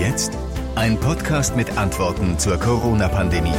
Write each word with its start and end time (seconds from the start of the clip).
jetzt? 0.00 0.32
Ein 0.76 0.98
Podcast 0.98 1.56
mit 1.56 1.76
Antworten 1.76 2.38
zur 2.38 2.56
Corona-Pandemie. 2.56 3.52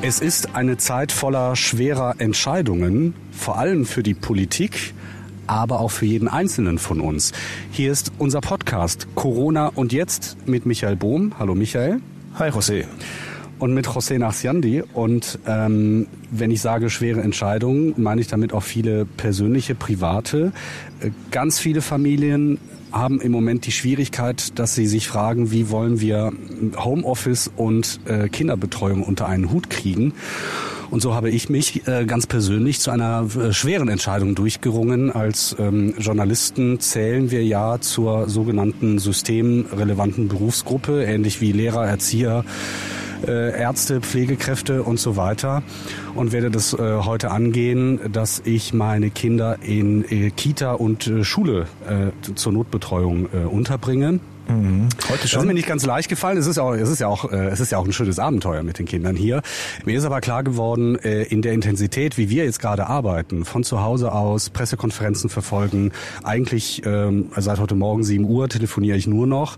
Es 0.00 0.20
ist 0.20 0.54
eine 0.54 0.76
Zeit 0.76 1.10
voller 1.10 1.56
schwerer 1.56 2.14
Entscheidungen, 2.18 3.14
vor 3.32 3.58
allem 3.58 3.84
für 3.84 4.04
die 4.04 4.14
Politik, 4.14 4.94
aber 5.48 5.80
auch 5.80 5.90
für 5.90 6.06
jeden 6.06 6.28
Einzelnen 6.28 6.78
von 6.78 7.00
uns. 7.00 7.32
Hier 7.72 7.90
ist 7.90 8.12
unser 8.18 8.40
Podcast 8.40 9.08
Corona 9.16 9.72
und 9.74 9.92
jetzt 9.92 10.36
mit 10.46 10.66
Michael 10.66 10.94
Bohm. 10.94 11.32
Hallo 11.40 11.56
Michael. 11.56 12.00
Hi 12.38 12.50
José. 12.50 12.84
Und 13.58 13.74
mit 13.74 13.88
José 13.88 14.18
Nachsiandi. 14.18 14.84
Und 14.92 15.40
ähm, 15.48 16.06
wenn 16.30 16.52
ich 16.52 16.60
sage 16.60 16.90
schwere 16.90 17.22
Entscheidungen, 17.22 17.94
meine 17.96 18.20
ich 18.20 18.28
damit 18.28 18.52
auch 18.52 18.62
viele 18.62 19.04
persönliche, 19.04 19.74
private. 19.74 20.52
Äh, 21.00 21.10
ganz 21.32 21.58
viele 21.58 21.80
Familien 21.80 22.58
haben 22.94 23.20
im 23.20 23.32
Moment 23.32 23.66
die 23.66 23.72
Schwierigkeit, 23.72 24.58
dass 24.58 24.74
sie 24.74 24.86
sich 24.86 25.08
fragen, 25.08 25.50
wie 25.50 25.68
wollen 25.70 26.00
wir 26.00 26.32
Homeoffice 26.76 27.50
und 27.56 28.00
äh, 28.06 28.28
Kinderbetreuung 28.28 29.02
unter 29.02 29.26
einen 29.26 29.50
Hut 29.50 29.68
kriegen. 29.68 30.14
Und 30.90 31.00
so 31.00 31.14
habe 31.14 31.28
ich 31.28 31.48
mich 31.48 31.88
äh, 31.88 32.04
ganz 32.04 32.26
persönlich 32.26 32.78
zu 32.78 32.92
einer 32.92 33.26
äh, 33.36 33.52
schweren 33.52 33.88
Entscheidung 33.88 34.36
durchgerungen. 34.36 35.10
Als 35.10 35.56
ähm, 35.58 35.94
Journalisten 35.98 36.78
zählen 36.78 37.32
wir 37.32 37.44
ja 37.44 37.80
zur 37.80 38.28
sogenannten 38.28 39.00
systemrelevanten 39.00 40.28
Berufsgruppe, 40.28 41.02
ähnlich 41.02 41.40
wie 41.40 41.50
Lehrer, 41.50 41.84
Erzieher, 41.86 42.44
äh, 43.28 43.58
Ärzte, 43.58 44.00
Pflegekräfte 44.00 44.82
und 44.82 44.98
so 44.98 45.16
weiter 45.16 45.62
und 46.14 46.32
werde 46.32 46.50
das 46.50 46.74
äh, 46.74 46.76
heute 46.78 47.30
angehen, 47.30 48.00
dass 48.12 48.42
ich 48.44 48.72
meine 48.72 49.10
Kinder 49.10 49.58
in 49.62 50.04
äh, 50.10 50.30
Kita 50.30 50.72
und 50.72 51.06
äh, 51.06 51.24
Schule 51.24 51.66
äh, 51.88 52.34
zur 52.34 52.52
Notbetreuung 52.52 53.28
äh, 53.32 53.38
unterbringe. 53.46 54.20
Mhm. 54.48 54.88
Heute 55.08 55.28
schon. 55.28 55.38
Das 55.38 55.42
ist 55.42 55.46
mir 55.46 55.54
nicht 55.54 55.68
ganz 55.68 55.84
leicht 55.86 56.08
gefallen. 56.08 56.38
Es 56.38 56.46
ist 56.46 56.58
auch, 56.58 56.74
es 56.74 56.88
ist 56.88 57.00
ja 57.00 57.08
auch, 57.08 57.30
äh, 57.30 57.48
es 57.48 57.60
ist 57.60 57.72
ja 57.72 57.78
auch 57.78 57.84
ein 57.84 57.92
schönes 57.92 58.18
Abenteuer 58.18 58.62
mit 58.62 58.78
den 58.78 58.86
Kindern 58.86 59.16
hier. 59.16 59.42
Mir 59.84 59.96
ist 59.96 60.04
aber 60.04 60.20
klar 60.20 60.44
geworden, 60.44 60.98
äh, 60.98 61.22
in 61.22 61.42
der 61.42 61.52
Intensität, 61.52 62.18
wie 62.18 62.30
wir 62.30 62.44
jetzt 62.44 62.60
gerade 62.60 62.86
arbeiten, 62.86 63.44
von 63.44 63.64
zu 63.64 63.80
Hause 63.80 64.12
aus 64.12 64.50
Pressekonferenzen 64.50 65.30
verfolgen. 65.30 65.92
Eigentlich 66.22 66.82
ähm, 66.84 67.30
seit 67.36 67.58
heute 67.58 67.74
Morgen 67.74 68.04
7 68.04 68.24
Uhr 68.24 68.48
telefoniere 68.48 68.96
ich 68.96 69.06
nur 69.06 69.26
noch. 69.26 69.56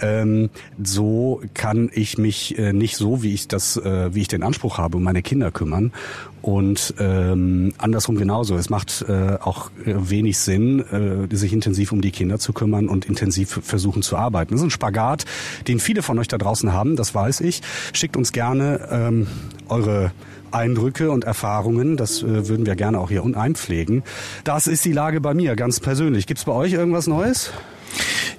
Ähm, 0.00 0.50
so 0.82 1.40
kann 1.54 1.90
ich 1.92 2.18
mich 2.18 2.58
äh, 2.58 2.72
nicht 2.72 2.96
so, 2.96 3.22
wie 3.22 3.32
ich 3.32 3.48
das, 3.48 3.76
äh, 3.76 4.14
wie 4.14 4.20
ich 4.20 4.28
den 4.28 4.42
Anspruch 4.42 4.78
habe, 4.78 4.98
um 4.98 5.02
meine 5.02 5.22
Kinder 5.22 5.50
kümmern. 5.50 5.92
Und 6.42 6.94
ähm, 7.00 7.72
andersrum 7.78 8.16
genauso. 8.16 8.56
Es 8.56 8.70
macht 8.70 9.04
äh, 9.08 9.36
auch 9.40 9.70
wenig 9.84 10.38
Sinn, 10.38 11.28
äh, 11.30 11.34
sich 11.34 11.52
intensiv 11.52 11.90
um 11.90 12.00
die 12.00 12.12
Kinder 12.12 12.38
zu 12.38 12.52
kümmern 12.52 12.88
und 12.88 13.04
intensiv 13.04 13.58
versuchen 13.64 14.02
zu 14.02 14.16
arbeiten. 14.16 14.25
Das 14.50 14.60
ist 14.60 14.66
ein 14.66 14.70
Spagat, 14.70 15.24
den 15.68 15.78
viele 15.78 16.02
von 16.02 16.18
euch 16.18 16.28
da 16.28 16.38
draußen 16.38 16.72
haben, 16.72 16.96
das 16.96 17.14
weiß 17.14 17.40
ich. 17.40 17.62
Schickt 17.92 18.16
uns 18.16 18.32
gerne 18.32 18.88
ähm, 18.90 19.26
eure 19.68 20.12
Eindrücke 20.50 21.10
und 21.10 21.24
Erfahrungen. 21.24 21.96
Das 21.96 22.22
äh, 22.22 22.48
würden 22.48 22.66
wir 22.66 22.76
gerne 22.76 22.98
auch 22.98 23.10
hier 23.10 23.24
einpflegen. 23.36 24.02
Das 24.44 24.66
ist 24.66 24.84
die 24.84 24.92
Lage 24.92 25.20
bei 25.20 25.34
mir, 25.34 25.56
ganz 25.56 25.80
persönlich. 25.80 26.26
Gibt 26.26 26.38
es 26.38 26.44
bei 26.44 26.52
euch 26.52 26.72
irgendwas 26.72 27.06
Neues? 27.06 27.50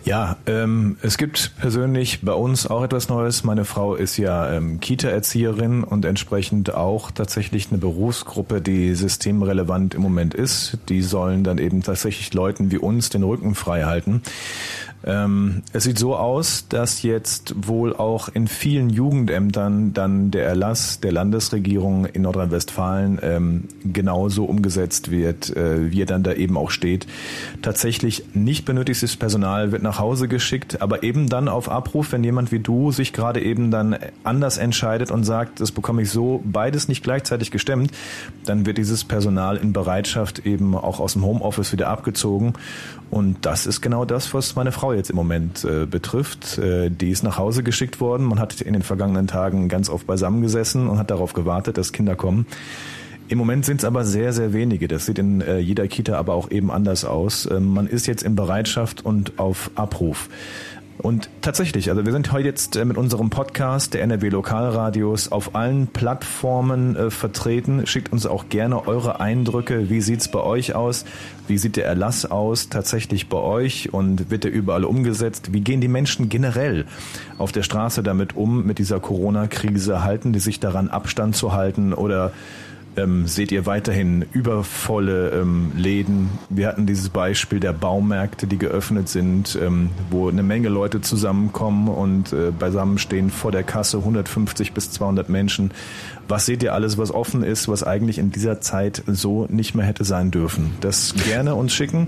Ja, 0.07 0.37
ähm, 0.45 0.95
es 1.01 1.17
gibt 1.17 1.51
persönlich 1.59 2.21
bei 2.21 2.31
uns 2.31 2.65
auch 2.65 2.81
etwas 2.81 3.09
Neues. 3.09 3.43
Meine 3.43 3.65
Frau 3.65 3.93
ist 3.93 4.15
ja 4.15 4.53
ähm, 4.53 4.79
Kita-Erzieherin 4.79 5.83
und 5.83 6.05
entsprechend 6.05 6.73
auch 6.73 7.11
tatsächlich 7.11 7.67
eine 7.69 7.77
Berufsgruppe, 7.77 8.61
die 8.61 8.95
systemrelevant 8.95 9.95
im 9.95 10.01
Moment 10.01 10.33
ist. 10.33 10.77
Die 10.87 11.01
sollen 11.01 11.43
dann 11.43 11.57
eben 11.57 11.83
tatsächlich 11.83 12.33
Leuten 12.33 12.71
wie 12.71 12.77
uns 12.77 13.09
den 13.09 13.23
Rücken 13.23 13.53
frei 13.53 13.83
halten. 13.83 14.21
Ähm, 15.05 15.61
es 15.73 15.83
sieht 15.83 15.99
so 15.99 16.15
aus, 16.15 16.67
dass 16.69 17.03
jetzt 17.03 17.67
wohl 17.67 17.95
auch 17.95 18.29
in 18.29 18.47
vielen 18.47 18.89
Jugendämtern 18.89 19.93
dann 19.93 20.31
der 20.31 20.45
Erlass 20.45 20.99
der 20.99 21.11
Landesregierung 21.11 22.05
in 22.05 22.23
Nordrhein-Westfalen 22.23 23.19
ähm, 23.21 23.63
genauso 23.85 24.45
umgesetzt 24.45 25.11
wird, 25.11 25.55
äh, 25.55 25.91
wie 25.91 26.01
er 26.01 26.07
dann 26.07 26.23
da 26.23 26.33
eben 26.33 26.57
auch 26.57 26.71
steht. 26.71 27.05
Tatsächlich 27.61 28.23
nicht 28.33 28.65
benötigtes 28.65 29.15
Personal 29.15 29.71
wird 29.71 29.83
nach 29.83 29.99
Hause 29.99 30.27
geschickt, 30.27 30.81
aber 30.81 31.03
eben 31.03 31.29
dann 31.29 31.47
auf 31.47 31.69
Abruf, 31.69 32.11
wenn 32.11 32.23
jemand 32.23 32.51
wie 32.51 32.59
du 32.59 32.91
sich 32.91 33.13
gerade 33.13 33.41
eben 33.41 33.69
dann 33.69 33.97
anders 34.23 34.57
entscheidet 34.57 35.11
und 35.11 35.23
sagt, 35.23 35.59
das 35.61 35.71
bekomme 35.71 36.01
ich 36.01 36.09
so 36.09 36.41
beides 36.43 36.87
nicht 36.87 37.03
gleichzeitig 37.03 37.51
gestemmt, 37.51 37.91
dann 38.45 38.65
wird 38.65 38.77
dieses 38.77 39.03
Personal 39.03 39.57
in 39.57 39.73
Bereitschaft 39.73 40.45
eben 40.45 40.75
auch 40.75 40.99
aus 40.99 41.13
dem 41.13 41.23
Homeoffice 41.23 41.71
wieder 41.71 41.89
abgezogen. 41.89 42.53
Und 43.09 43.45
das 43.45 43.65
ist 43.65 43.81
genau 43.81 44.03
das, 44.03 44.33
was 44.33 44.55
meine 44.55 44.71
Frau 44.71 44.86
jetzt 44.93 45.09
im 45.09 45.15
Moment 45.15 45.63
äh, 45.63 45.85
betrifft. 45.85 46.57
Äh, 46.57 46.89
die 46.89 47.09
ist 47.09 47.23
nach 47.23 47.37
Hause 47.37 47.63
geschickt 47.63 47.99
worden. 47.99 48.25
Man 48.25 48.39
hat 48.39 48.61
in 48.61 48.73
den 48.73 48.83
vergangenen 48.83 49.27
Tagen 49.27 49.69
ganz 49.69 49.89
oft 49.89 50.07
beisammengesessen 50.07 50.87
und 50.87 50.97
hat 50.97 51.11
darauf 51.11 51.33
gewartet, 51.33 51.77
dass 51.77 51.91
Kinder 51.91 52.15
kommen. 52.15 52.45
Im 53.29 53.37
Moment 53.37 53.65
sind 53.65 53.81
es 53.81 53.85
aber 53.85 54.05
sehr, 54.05 54.31
sehr 54.31 54.53
wenige. 54.53 54.87
Das 54.87 55.05
sieht 55.05 55.19
in 55.19 55.41
äh, 55.41 55.57
jeder 55.59 55.87
Kita 55.87 56.17
aber 56.17 56.33
auch 56.33 56.49
eben 56.49 56.71
anders 56.71 57.03
aus. 57.03 57.47
Ähm, 57.51 57.73
man 57.73 57.87
ist 57.87 58.07
jetzt 58.07 58.23
in 58.23 58.35
Bereitschaft 58.35 59.03
und 59.03 59.37
auf 59.37 59.69
Abruf. 59.75 60.29
Und 60.97 61.29
tatsächlich, 61.41 61.89
also 61.91 62.05
wir 62.05 62.11
sind 62.11 62.31
heute 62.31 62.47
jetzt 62.47 62.75
äh, 62.75 62.83
mit 62.83 62.97
unserem 62.97 63.29
Podcast 63.29 63.93
der 63.93 64.01
NRW 64.01 64.29
Lokalradios 64.29 65.31
auf 65.31 65.53
allen 65.53 65.87
Plattformen 65.87 66.95
äh, 66.95 67.11
vertreten. 67.11 67.85
Schickt 67.85 68.11
uns 68.11 68.25
auch 68.25 68.49
gerne 68.49 68.87
eure 68.87 69.19
Eindrücke. 69.19 69.89
Wie 69.91 70.01
sieht's 70.01 70.27
bei 70.27 70.39
euch 70.39 70.73
aus? 70.73 71.05
Wie 71.47 71.59
sieht 71.59 71.75
der 71.75 71.85
Erlass 71.85 72.25
aus 72.25 72.69
tatsächlich 72.69 73.29
bei 73.29 73.37
euch 73.37 73.93
und 73.93 74.31
wird 74.31 74.45
er 74.45 74.51
überall 74.51 74.85
umgesetzt? 74.85 75.53
Wie 75.53 75.61
gehen 75.61 75.81
die 75.81 75.87
Menschen 75.87 76.29
generell 76.29 76.85
auf 77.37 77.51
der 77.51 77.63
Straße 77.63 78.01
damit 78.01 78.35
um, 78.35 78.65
mit 78.65 78.79
dieser 78.79 78.99
Corona-Krise? 78.99 80.03
Halten 80.03 80.33
die 80.33 80.39
sich 80.39 80.59
daran, 80.59 80.89
Abstand 80.89 81.35
zu 81.35 81.53
halten 81.53 81.93
oder 81.93 82.31
ähm, 82.97 83.27
seht 83.27 83.51
ihr 83.51 83.65
weiterhin 83.65 84.25
übervolle 84.33 85.29
ähm, 85.29 85.71
Läden. 85.75 86.29
Wir 86.49 86.67
hatten 86.67 86.85
dieses 86.85 87.09
Beispiel 87.09 87.59
der 87.59 87.73
Baumärkte, 87.73 88.47
die 88.47 88.57
geöffnet 88.57 89.07
sind, 89.07 89.57
ähm, 89.61 89.91
wo 90.09 90.27
eine 90.27 90.43
Menge 90.43 90.69
Leute 90.69 91.01
zusammenkommen 91.01 91.87
und 91.87 92.33
äh, 92.33 92.51
beisammenstehen 92.51 93.29
vor 93.29 93.51
der 93.51 93.63
Kasse, 93.63 93.99
150 93.99 94.73
bis 94.73 94.91
200 94.91 95.29
Menschen. 95.29 95.71
Was 96.27 96.45
seht 96.45 96.61
ihr 96.61 96.73
alles, 96.73 96.97
was 96.97 97.13
offen 97.13 97.41
ist, 97.41 97.69
was 97.69 97.83
eigentlich 97.83 98.17
in 98.17 98.31
dieser 98.31 98.59
Zeit 98.59 99.01
so 99.07 99.45
nicht 99.49 99.75
mehr 99.75 99.85
hätte 99.85 100.03
sein 100.03 100.29
dürfen? 100.29 100.71
Das 100.81 101.15
gerne 101.25 101.55
uns 101.55 101.73
schicken 101.73 102.07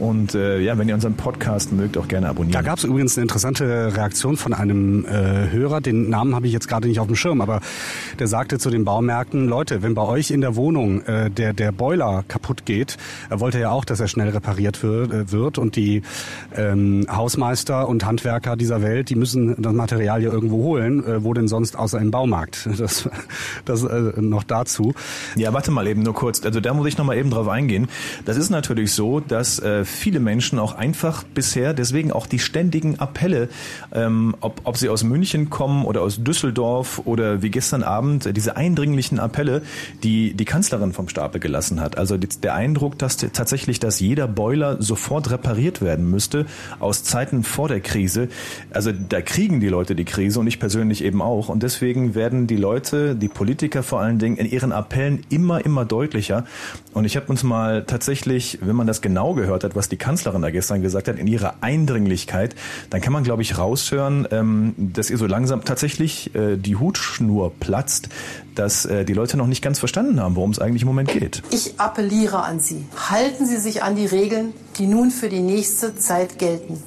und 0.00 0.34
äh, 0.34 0.58
ja, 0.58 0.76
wenn 0.76 0.88
ihr 0.88 0.94
unseren 0.94 1.14
Podcast 1.14 1.72
mögt, 1.72 1.96
auch 1.96 2.08
gerne 2.08 2.28
abonnieren. 2.28 2.52
Da 2.52 2.62
gab 2.62 2.78
es 2.78 2.84
übrigens 2.84 3.16
eine 3.16 3.22
interessante 3.22 3.96
Reaktion 3.96 4.36
von 4.36 4.54
einem 4.54 5.04
äh, 5.04 5.50
Hörer, 5.52 5.80
den 5.80 6.08
Namen 6.08 6.34
habe 6.34 6.48
ich 6.48 6.52
jetzt 6.52 6.66
gerade 6.66 6.88
nicht 6.88 6.98
auf 6.98 7.06
dem 7.06 7.14
Schirm, 7.14 7.40
aber 7.40 7.60
der 8.18 8.26
sagte 8.26 8.58
zu 8.58 8.70
den 8.70 8.84
Baumärkten, 8.84 9.46
Leute, 9.46 9.82
wenn 9.82 9.94
bei 9.94 10.02
euch 10.02 10.29
in 10.30 10.40
der 10.40 10.56
Wohnung 10.56 11.02
äh, 11.02 11.30
der, 11.30 11.52
der 11.52 11.72
Boiler 11.72 12.24
kaputt 12.28 12.64
geht, 12.64 12.96
er 13.28 13.40
wollte 13.40 13.58
ja 13.58 13.70
auch, 13.70 13.84
dass 13.84 14.00
er 14.00 14.08
schnell 14.08 14.28
repariert 14.30 14.82
wird, 14.82 15.12
äh, 15.12 15.32
wird 15.32 15.58
und 15.58 15.76
die 15.76 16.02
ähm, 16.56 17.06
Hausmeister 17.10 17.88
und 17.88 18.04
Handwerker 18.04 18.56
dieser 18.56 18.82
Welt, 18.82 19.10
die 19.10 19.14
müssen 19.14 19.60
das 19.60 19.72
Material 19.72 20.22
ja 20.22 20.30
irgendwo 20.30 20.62
holen, 20.62 21.04
äh, 21.04 21.24
wo 21.24 21.34
denn 21.34 21.48
sonst 21.48 21.76
außer 21.76 22.00
im 22.00 22.10
Baumarkt. 22.10 22.68
Das, 22.80 23.10
das 23.66 23.82
äh, 23.84 24.12
noch 24.22 24.42
dazu. 24.42 24.94
Ja, 25.36 25.52
warte 25.52 25.70
mal 25.70 25.86
eben 25.86 26.02
nur 26.02 26.14
kurz. 26.14 26.42
Also 26.44 26.60
da 26.60 26.72
muss 26.72 26.86
ich 26.86 26.96
noch 26.96 27.04
mal 27.04 27.16
eben 27.16 27.30
drauf 27.30 27.46
eingehen. 27.46 27.88
Das 28.24 28.38
ist 28.38 28.48
natürlich 28.48 28.92
so, 28.92 29.20
dass 29.20 29.58
äh, 29.58 29.84
viele 29.84 30.18
Menschen 30.18 30.58
auch 30.58 30.74
einfach 30.74 31.24
bisher, 31.24 31.74
deswegen 31.74 32.10
auch 32.10 32.26
die 32.26 32.38
ständigen 32.38 32.98
Appelle, 32.98 33.48
ähm, 33.92 34.34
ob, 34.40 34.62
ob 34.64 34.78
sie 34.78 34.88
aus 34.88 35.04
München 35.04 35.50
kommen 35.50 35.84
oder 35.84 36.00
aus 36.00 36.22
Düsseldorf 36.22 37.02
oder 37.04 37.42
wie 37.42 37.50
gestern 37.50 37.82
Abend, 37.82 38.26
äh, 38.26 38.32
diese 38.32 38.56
eindringlichen 38.56 39.18
Appelle, 39.18 39.62
die 40.02 40.19
die 40.34 40.44
Kanzlerin 40.44 40.92
vom 40.92 41.08
Stapel 41.08 41.40
gelassen 41.40 41.80
hat. 41.80 41.98
Also 41.98 42.16
der 42.16 42.54
Eindruck, 42.54 42.98
dass 42.98 43.16
tatsächlich, 43.16 43.80
dass 43.80 44.00
jeder 44.00 44.28
Boiler 44.28 44.80
sofort 44.80 45.30
repariert 45.30 45.82
werden 45.82 46.10
müsste 46.10 46.46
aus 46.78 47.02
Zeiten 47.04 47.42
vor 47.42 47.68
der 47.68 47.80
Krise. 47.80 48.28
Also 48.72 48.92
da 48.92 49.20
kriegen 49.20 49.60
die 49.60 49.68
Leute 49.68 49.94
die 49.94 50.04
Krise 50.04 50.40
und 50.40 50.46
ich 50.46 50.60
persönlich 50.60 51.04
eben 51.04 51.22
auch. 51.22 51.48
Und 51.48 51.62
deswegen 51.62 52.14
werden 52.14 52.46
die 52.46 52.56
Leute, 52.56 53.16
die 53.16 53.28
Politiker, 53.28 53.70
Politiker 53.70 53.82
vor 53.82 54.00
allen 54.00 54.18
Dingen 54.18 54.36
in 54.36 54.46
ihren 54.46 54.72
Appellen 54.72 55.24
immer, 55.28 55.64
immer 55.64 55.84
deutlicher. 55.84 56.44
Und 56.92 57.04
ich 57.04 57.16
habe 57.16 57.26
uns 57.26 57.42
mal 57.42 57.84
tatsächlich, 57.84 58.58
wenn 58.62 58.74
man 58.74 58.86
das 58.86 59.00
genau 59.00 59.34
gehört 59.34 59.64
hat, 59.64 59.76
was 59.76 59.88
die 59.88 59.96
Kanzlerin 59.96 60.42
da 60.42 60.50
gestern 60.50 60.82
gesagt 60.82 61.08
hat, 61.08 61.18
in 61.18 61.26
ihrer 61.26 61.54
Eindringlichkeit, 61.60 62.54
dann 62.90 63.00
kann 63.00 63.12
man, 63.12 63.22
glaube 63.22 63.42
ich, 63.42 63.58
raushören, 63.58 64.26
ähm, 64.30 64.74
dass 64.76 65.10
ihr 65.10 65.18
so 65.18 65.26
langsam 65.26 65.64
tatsächlich 65.64 66.34
äh, 66.34 66.56
die 66.56 66.76
Hutschnur 66.76 67.52
platzt, 67.60 68.08
dass 68.54 68.86
äh, 68.86 69.04
die 69.04 69.14
Leute 69.14 69.36
noch 69.36 69.46
nicht 69.46 69.62
ganz 69.62 69.78
verstanden 69.78 70.09
haben, 70.18 70.34
worum 70.34 70.50
es 70.50 70.58
eigentlich 70.58 70.82
im 70.82 70.88
Moment 70.88 71.10
geht. 71.10 71.42
Ich 71.50 71.78
appelliere 71.78 72.42
an 72.42 72.58
Sie. 72.58 72.86
Halten 73.10 73.44
Sie 73.46 73.58
sich 73.58 73.82
an 73.82 73.94
die 73.94 74.06
Regeln, 74.06 74.54
die 74.78 74.86
nun 74.86 75.10
für 75.10 75.28
die 75.28 75.40
nächste 75.40 75.96
Zeit 75.96 76.38
gelten. 76.38 76.82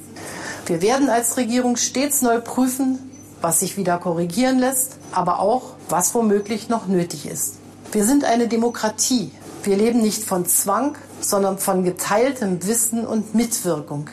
Wir 0.66 0.82
werden 0.82 1.08
als 1.08 1.36
Regierung 1.36 1.76
stets 1.76 2.22
neu 2.22 2.40
prüfen, 2.40 2.98
was 3.40 3.60
sich 3.60 3.76
wieder 3.76 3.98
korrigieren 3.98 4.58
lässt, 4.58 4.96
aber 5.12 5.38
auch, 5.38 5.74
was 5.88 6.14
womöglich 6.14 6.68
noch 6.68 6.86
nötig 6.86 7.26
ist. 7.26 7.56
Wir 7.92 8.04
sind 8.04 8.24
eine 8.24 8.48
Demokratie. 8.48 9.30
Wir 9.62 9.76
leben 9.76 10.00
nicht 10.00 10.24
von 10.24 10.46
Zwang, 10.46 10.96
sondern 11.20 11.58
von 11.58 11.84
geteiltem 11.84 12.66
Wissen 12.66 13.06
und 13.06 13.34
Mitwirkung. 13.34 14.10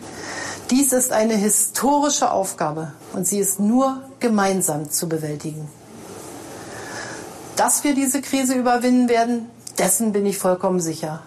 Dies 0.69 0.93
ist 0.93 1.11
eine 1.11 1.33
historische 1.33 2.31
Aufgabe 2.31 2.93
und 3.13 3.27
sie 3.27 3.39
ist 3.39 3.59
nur 3.59 4.03
gemeinsam 4.19 4.89
zu 4.89 5.09
bewältigen. 5.09 5.67
Dass 7.55 7.83
wir 7.83 7.95
diese 7.95 8.21
Krise 8.21 8.55
überwinden 8.55 9.09
werden, 9.09 9.47
dessen 9.77 10.11
bin 10.11 10.25
ich 10.25 10.37
vollkommen 10.37 10.79
sicher. 10.79 11.21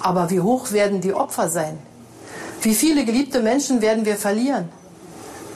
Aber 0.00 0.30
wie 0.30 0.40
hoch 0.40 0.72
werden 0.72 1.00
die 1.00 1.14
Opfer 1.14 1.48
sein? 1.48 1.78
Wie 2.62 2.74
viele 2.74 3.04
geliebte 3.04 3.40
Menschen 3.40 3.80
werden 3.80 4.04
wir 4.04 4.16
verlieren? 4.16 4.68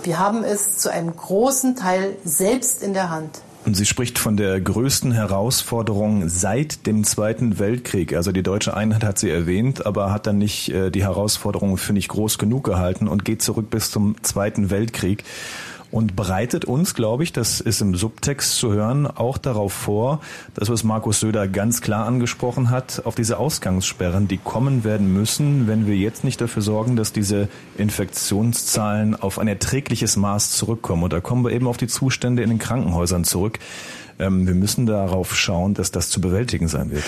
Wir 0.03 0.19
haben 0.19 0.45
es 0.45 0.79
zu 0.79 0.91
einem 0.91 1.15
großen 1.15 1.77
Teil 1.77 2.17
selbst 2.25 2.83
in 2.83 2.95
der 2.95 3.11
Hand. 3.11 3.43
Und 3.67 3.75
sie 3.75 3.85
spricht 3.85 4.19
von 4.19 4.39
der 4.39 4.59
größten 4.59 5.13
Herausforderung 5.13 6.29
seit 6.29 6.87
dem 6.87 7.05
Zweiten 7.05 7.59
Weltkrieg. 7.59 8.15
Also 8.15 8.33
die 8.33 8.43
deutsche 8.43 8.75
Einheit 8.75 9.05
hat 9.05 9.19
sie 9.19 9.29
erwähnt, 9.29 9.85
aber 9.85 10.11
hat 10.11 10.27
dann 10.27 10.39
nicht 10.39 10.71
äh, 10.71 10.91
die 10.91 11.03
Herausforderung 11.03 11.77
für 11.77 11.93
nicht 11.93 12.09
groß 12.09 12.39
genug 12.39 12.65
gehalten 12.65 13.07
und 13.07 13.27
geht 13.27 13.43
zurück 13.43 13.69
bis 13.69 13.91
zum 13.91 14.17
Zweiten 14.23 14.71
Weltkrieg 14.71 15.25
und 15.91 16.15
bereitet 16.17 16.65
uns, 16.65 16.95
glaube 16.95 17.25
ich, 17.25 17.33
das 17.33 17.61
ist 17.61 17.81
im 17.81 17.95
Subtext 17.95 18.57
zu 18.57 18.73
hören, 18.73 19.07
auch 19.07 19.39
darauf 19.39 19.73
vor, 19.73 20.21
das, 20.55 20.71
was 20.71 20.85
Markus 20.85 21.21
Söder 21.21 21.49
ganz 21.49 21.81
klar 21.81 22.07
angesprochen 22.07 22.71
hat, 22.71 23.03
auf 23.05 23.15
diese 23.15 23.39
Ausgangssperren, 23.39 24.29
die 24.29 24.39
kommen 24.39 24.85
werden 24.85 25.13
müssen, 25.13 25.67
wenn 25.67 25.87
wir 25.87 25.97
jetzt 25.97 26.25
nicht 26.25 26.41
dafür 26.41 26.63
sorgen, 26.63 26.97
dass 26.97 27.13
diese 27.13 27.49
Infektionszahlen 27.77 29.17
auf 29.17 29.39
ein 29.39 29.49
erträgliches 29.49 30.17
Maß 30.17 30.53
zurückkommen. 30.53 31.03
Und 31.03 31.13
da 31.13 31.21
kommen 31.21 31.45
wir 31.45 31.51
eben 31.51 31.67
auf 31.67 31.77
die 31.77 31.89
Zustände 31.89 32.43
in 32.43 32.51
den 32.51 32.59
Krankenhäusern 32.59 33.25
zurück. 33.25 33.59
Ähm, 34.21 34.47
wir 34.47 34.55
müssen 34.55 34.87
darauf 34.87 35.35
schauen, 35.37 35.75
dass 35.75 35.91
das 35.91 36.11
zu 36.11 36.21
bewältigen 36.21 36.69
sein 36.69 36.91
wird. 36.91 37.05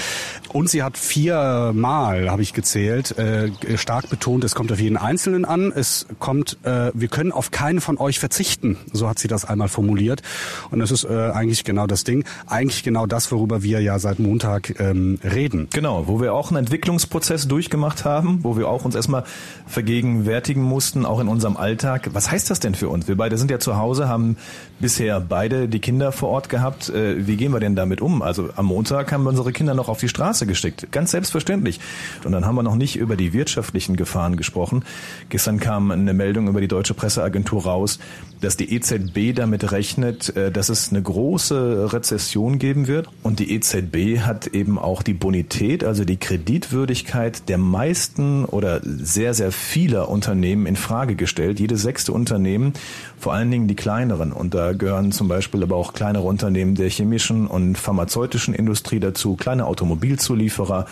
Und 0.53 0.69
sie 0.69 0.83
hat 0.83 0.99
viermal, 0.99 2.31
habe 2.31 2.43
ich 2.43 2.53
gezählt, 2.53 3.17
äh, 3.19 3.51
stark 3.77 4.11
betont, 4.11 4.45
es 4.45 4.55
kommt 4.55 4.73
auf 4.73 4.81
jeden 4.81 4.97
Einzelnen 4.97 5.45
an. 5.45 5.73
Es 5.75 6.07
kommt, 6.19 6.59
äh, 6.65 6.91
wir 6.95 7.09
können 7.09 7.33
auf 7.33 7.51
keinen 7.51 7.81
von 7.81 7.99
euch 7.99 8.19
verzichten. 8.19 8.77
So 8.93 9.09
hat 9.09 9.19
sie 9.19 9.29
das 9.29 9.45
einmal 9.45 9.69
formuliert. 9.69 10.23
Und 10.71 10.81
das 10.81 10.91
ist 10.91 11.05
äh, 11.05 11.31
eigentlich 11.33 11.65
genau 11.65 11.87
das 11.87 12.05
Ding. 12.05 12.25
Eigentlich 12.47 12.83
genau 12.83 13.07
das, 13.07 13.31
worüber 13.31 13.63
wir 13.63 13.81
ja 13.81 13.99
seit 13.99 14.19
Montag 14.19 14.79
ähm, 14.81 15.19
reden. 15.23 15.69
Genau, 15.73 16.07
wo 16.07 16.21
wir 16.21 16.35
auch 16.35 16.51
einen 16.51 16.59
Entwicklungsprozess 16.59 17.49
durchgemacht 17.49 18.05
haben, 18.05 18.41
wo 18.43 18.57
wir 18.57 18.69
auch 18.69 18.85
uns 18.85 18.95
erstmal 18.95 19.25
vergegenwärtigen 19.67 20.63
mussten, 20.63 21.05
auch 21.05 21.21
in 21.21 21.29
unserem 21.29 21.57
Alltag. 21.57 22.11
Was 22.13 22.31
heißt 22.31 22.51
das 22.51 22.61
denn 22.61 22.75
für 22.75 22.89
uns? 22.89 23.09
Wir 23.09 23.17
beide 23.17 23.39
sind 23.39 23.51
ja 23.51 23.59
zu 23.59 23.77
Hause, 23.77 24.09
haben 24.09 24.37
bisher 24.81 25.21
beide 25.21 25.69
die 25.69 25.79
Kinder 25.79 26.13
vor 26.13 26.31
Ort 26.31 26.49
gehabt. 26.49 26.91
Äh, 27.03 27.27
wie 27.27 27.37
gehen 27.37 27.53
wir 27.53 27.61
denn 27.61 27.77
damit 27.77 28.01
um? 28.01 28.23
Also 28.23 28.51
am 28.57 28.67
Montag 28.67 29.13
haben 29.13 29.25
wir 29.25 29.31
unsere 29.31 29.53
Kinder 29.53 29.75
noch 29.75 29.89
auf 29.89 29.99
die 29.99 30.09
Straße 30.09 30.47
gesteckt. 30.47 30.91
Ganz 30.93 31.11
selbstverständlich. 31.11 31.81
Und 32.25 32.33
dann 32.33 32.47
haben 32.47 32.55
wir 32.55 32.63
noch 32.63 32.77
nicht 32.77 32.97
über 32.97 33.17
die 33.17 33.33
wirtschaftlichen 33.33 33.97
Gefahren 33.97 34.37
gesprochen. 34.37 34.85
Gestern 35.29 35.59
kam 35.61 35.91
eine 35.91 36.15
Meldung 36.15 36.49
über 36.49 36.61
die 36.61 36.69
Deutsche 36.69 36.95
Presseagentur 36.95 37.65
raus, 37.65 37.99
dass 38.41 38.57
die 38.57 38.75
EZB 38.75 39.35
damit 39.35 39.73
rechnet, 39.73 40.35
äh, 40.37 40.51
dass 40.51 40.69
es 40.69 40.91
eine 40.91 41.03
große 41.03 41.93
Rezession 41.93 42.59
geben 42.59 42.87
wird. 42.87 43.09
Und 43.23 43.39
die 43.39 43.53
EZB 43.55 44.21
hat 44.21 44.49
eben 44.49 44.79
auch 44.79 45.03
die 45.03 45.15
Bonität, 45.15 45.85
also 45.85 46.05
die 46.05 46.17
Kreditwürdigkeit 46.17 47.49
der 47.49 47.59
meisten 47.59 48.45
oder 48.45 48.81
sehr, 48.83 49.35
sehr 49.35 49.53
vieler 49.53 50.09
Unternehmen 50.09 50.67
in 50.67 50.77
Frage 50.77 51.17
gestellt. 51.17 51.61
Jedes 51.61 51.83
sechste 51.83 52.13
Unternehmen, 52.13 52.73
vor 53.19 53.33
allen 53.33 53.51
Dingen 53.51 53.69
die 53.69 53.77
kleineren. 53.77 54.33
Und 54.33 54.55
da 54.55 54.73
gehören 54.73 55.13
zum 55.13 55.29
Beispiel 55.29 55.63
aber 55.63 55.77
auch 55.77 55.93
kleinere 55.93 56.25
Unternehmen 56.25 56.75
der 56.75 56.92
chemischen 56.93 57.47
und 57.47 57.77
pharmazeutischen 57.77 58.55
Industrie 58.55 59.01
dazu, 59.01 59.37
kleine 59.37 59.67
Automobilzulieferer 59.67 60.87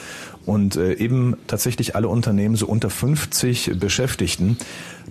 und 0.46 0.76
äh, 0.76 0.94
eben 0.94 1.36
tatsächlich 1.46 1.94
alle 1.94 2.08
Unternehmen 2.08 2.56
so 2.56 2.66
unter 2.66 2.90
50 2.90 3.78
Beschäftigten. 3.78 4.56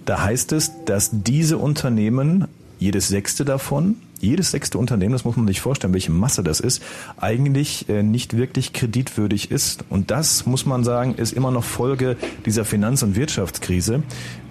Da 0.05 0.23
heißt 0.23 0.51
es, 0.51 0.71
dass 0.85 1.09
diese 1.11 1.57
Unternehmen, 1.57 2.47
jedes 2.79 3.07
sechste 3.07 3.45
davon, 3.45 3.95
jedes 4.19 4.51
sechste 4.51 4.77
Unternehmen, 4.77 5.13
das 5.13 5.25
muss 5.25 5.35
man 5.35 5.47
sich 5.47 5.61
vorstellen, 5.61 5.93
welche 5.93 6.11
Masse 6.11 6.43
das 6.43 6.59
ist, 6.59 6.81
eigentlich 7.17 7.89
äh, 7.89 8.03
nicht 8.03 8.37
wirklich 8.37 8.73
kreditwürdig 8.73 9.51
ist. 9.51 9.85
Und 9.89 10.11
das, 10.11 10.45
muss 10.45 10.65
man 10.65 10.83
sagen, 10.83 11.15
ist 11.15 11.33
immer 11.33 11.51
noch 11.51 11.63
Folge 11.63 12.17
dieser 12.45 12.65
Finanz- 12.65 13.03
und 13.03 13.15
Wirtschaftskrise, 13.15 14.03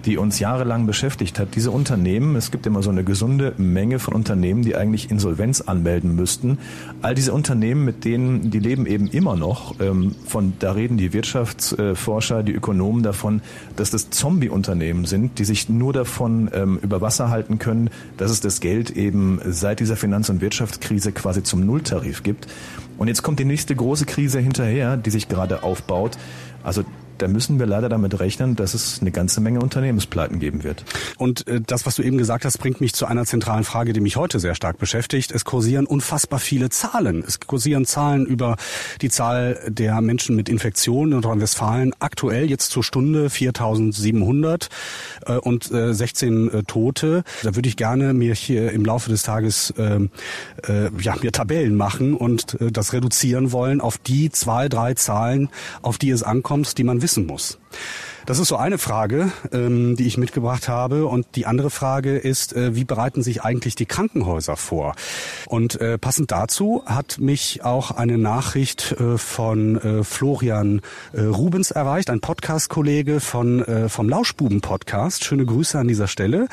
die 0.05 0.17
uns 0.17 0.39
jahrelang 0.39 0.85
beschäftigt 0.85 1.39
hat. 1.39 1.55
Diese 1.55 1.71
Unternehmen, 1.71 2.35
es 2.35 2.51
gibt 2.51 2.65
immer 2.65 2.81
so 2.81 2.89
eine 2.89 3.03
gesunde 3.03 3.53
Menge 3.57 3.99
von 3.99 4.13
Unternehmen, 4.13 4.61
die 4.61 4.75
eigentlich 4.75 5.11
Insolvenz 5.11 5.61
anmelden 5.61 6.15
müssten. 6.15 6.57
All 7.01 7.15
diese 7.15 7.33
Unternehmen, 7.33 7.85
mit 7.85 8.05
denen, 8.05 8.49
die 8.49 8.59
leben 8.59 8.85
eben 8.85 9.07
immer 9.07 9.35
noch. 9.35 9.79
Ähm, 9.79 10.15
von, 10.25 10.53
da 10.59 10.71
reden 10.71 10.97
die 10.97 11.13
Wirtschaftsforscher, 11.13 12.43
die 12.43 12.53
Ökonomen 12.53 13.03
davon, 13.03 13.41
dass 13.75 13.91
das 13.91 14.09
Zombie-Unternehmen 14.09 15.05
sind, 15.05 15.39
die 15.39 15.45
sich 15.45 15.69
nur 15.69 15.93
davon 15.93 16.49
ähm, 16.53 16.79
über 16.81 17.01
Wasser 17.01 17.29
halten 17.29 17.59
können, 17.59 17.89
dass 18.17 18.31
es 18.31 18.41
das 18.41 18.61
Geld 18.61 18.91
eben 18.91 19.39
seit 19.59 19.79
dieser 19.79 19.95
Finanz- 19.95 20.29
und 20.29 20.41
Wirtschaftskrise 20.41 21.11
quasi 21.11 21.43
zum 21.43 21.65
Nulltarif 21.65 22.23
gibt. 22.23 22.47
Und 22.97 23.07
jetzt 23.07 23.21
kommt 23.23 23.39
die 23.39 23.45
nächste 23.45 23.75
große 23.75 24.05
Krise 24.05 24.39
hinterher, 24.39 24.97
die 24.97 25.09
sich 25.09 25.27
gerade 25.27 25.63
aufbaut. 25.63 26.17
Also 26.63 26.83
da 27.21 27.27
müssen 27.27 27.59
wir 27.59 27.65
leider 27.65 27.89
damit 27.89 28.19
rechnen, 28.19 28.55
dass 28.55 28.73
es 28.73 29.01
eine 29.01 29.11
ganze 29.11 29.41
Menge 29.41 29.59
Unternehmenspleiten 29.59 30.39
geben 30.39 30.63
wird. 30.63 30.83
Und 31.17 31.47
äh, 31.47 31.61
das, 31.61 31.85
was 31.85 31.95
du 31.95 32.03
eben 32.03 32.17
gesagt 32.17 32.45
hast, 32.45 32.57
bringt 32.57 32.81
mich 32.81 32.93
zu 32.93 33.05
einer 33.05 33.25
zentralen 33.25 33.63
Frage, 33.63 33.93
die 33.93 33.99
mich 33.99 34.15
heute 34.15 34.39
sehr 34.39 34.55
stark 34.55 34.77
beschäftigt. 34.77 35.31
Es 35.31 35.45
kursieren 35.45 35.85
unfassbar 35.85 36.39
viele 36.39 36.69
Zahlen. 36.69 37.23
Es 37.25 37.39
kursieren 37.39 37.85
Zahlen 37.85 38.25
über 38.25 38.55
die 39.01 39.09
Zahl 39.09 39.59
der 39.67 39.99
Menschen 40.01 40.35
mit 40.35 40.49
Infektionen 40.49 41.11
in 41.11 41.19
Nordrhein-Westfalen. 41.19 41.93
Aktuell 41.99 42.49
jetzt 42.49 42.71
zur 42.71 42.83
Stunde 42.83 43.29
4700 43.29 44.69
äh, 45.25 45.33
und 45.33 45.71
äh, 45.71 45.93
16 45.93 46.51
äh, 46.51 46.63
Tote. 46.63 47.23
Da 47.43 47.55
würde 47.55 47.67
ich 47.67 47.75
gerne 47.75 48.13
mir 48.13 48.33
hier 48.33 48.71
im 48.71 48.85
Laufe 48.85 49.09
des 49.09 49.23
Tages 49.23 49.71
äh, 49.71 50.07
äh, 50.67 50.89
ja, 51.01 51.15
mir 51.21 51.31
Tabellen 51.31 51.75
machen 51.75 52.15
und 52.15 52.59
äh, 52.61 52.71
das 52.71 52.93
reduzieren 52.93 53.51
wollen 53.51 53.81
auf 53.81 53.97
die 53.97 54.29
zwei, 54.29 54.69
drei 54.69 54.93
Zahlen, 54.93 55.49
auf 55.81 55.97
die 55.97 56.11
es 56.11 56.23
ankommt, 56.23 56.77
die 56.77 56.83
man 56.83 57.01
wissen 57.01 57.08
wissen 57.09 57.25
muss. 57.25 57.57
Das 58.29 58.37
ist 58.37 58.49
so 58.49 58.57
eine 58.57 58.77
Frage, 58.77 59.31
ähm, 59.51 59.95
die 59.95 60.05
ich 60.05 60.19
mitgebracht 60.19 60.67
habe. 60.69 61.07
Und 61.07 61.25
die 61.33 61.47
andere 61.47 61.71
Frage 61.71 62.15
ist, 62.15 62.55
äh, 62.55 62.75
wie 62.75 62.83
bereiten 62.83 63.23
sich 63.23 63.41
eigentlich 63.41 63.73
die 63.73 63.87
Krankenhäuser 63.87 64.55
vor? 64.55 64.93
Und 65.47 65.81
äh, 65.81 65.97
passend 65.97 66.29
dazu 66.29 66.83
hat 66.85 67.17
mich 67.17 67.65
auch 67.65 67.89
eine 67.89 68.19
Nachricht 68.19 68.91
äh, 68.91 69.17
von 69.17 69.77
äh, 69.77 70.03
Florian 70.03 70.81
äh, 71.11 71.21
Rubens 71.21 71.71
erreicht, 71.71 72.11
ein 72.11 72.19
Podcast-Kollege 72.19 73.19
von 73.19 73.63
äh, 73.63 73.89
vom 73.89 74.07
Lauschbuben-Podcast. 74.07 75.25
Schöne 75.25 75.47
Grüße 75.47 75.79
an 75.79 75.87
dieser 75.87 76.07
Stelle. 76.07 76.49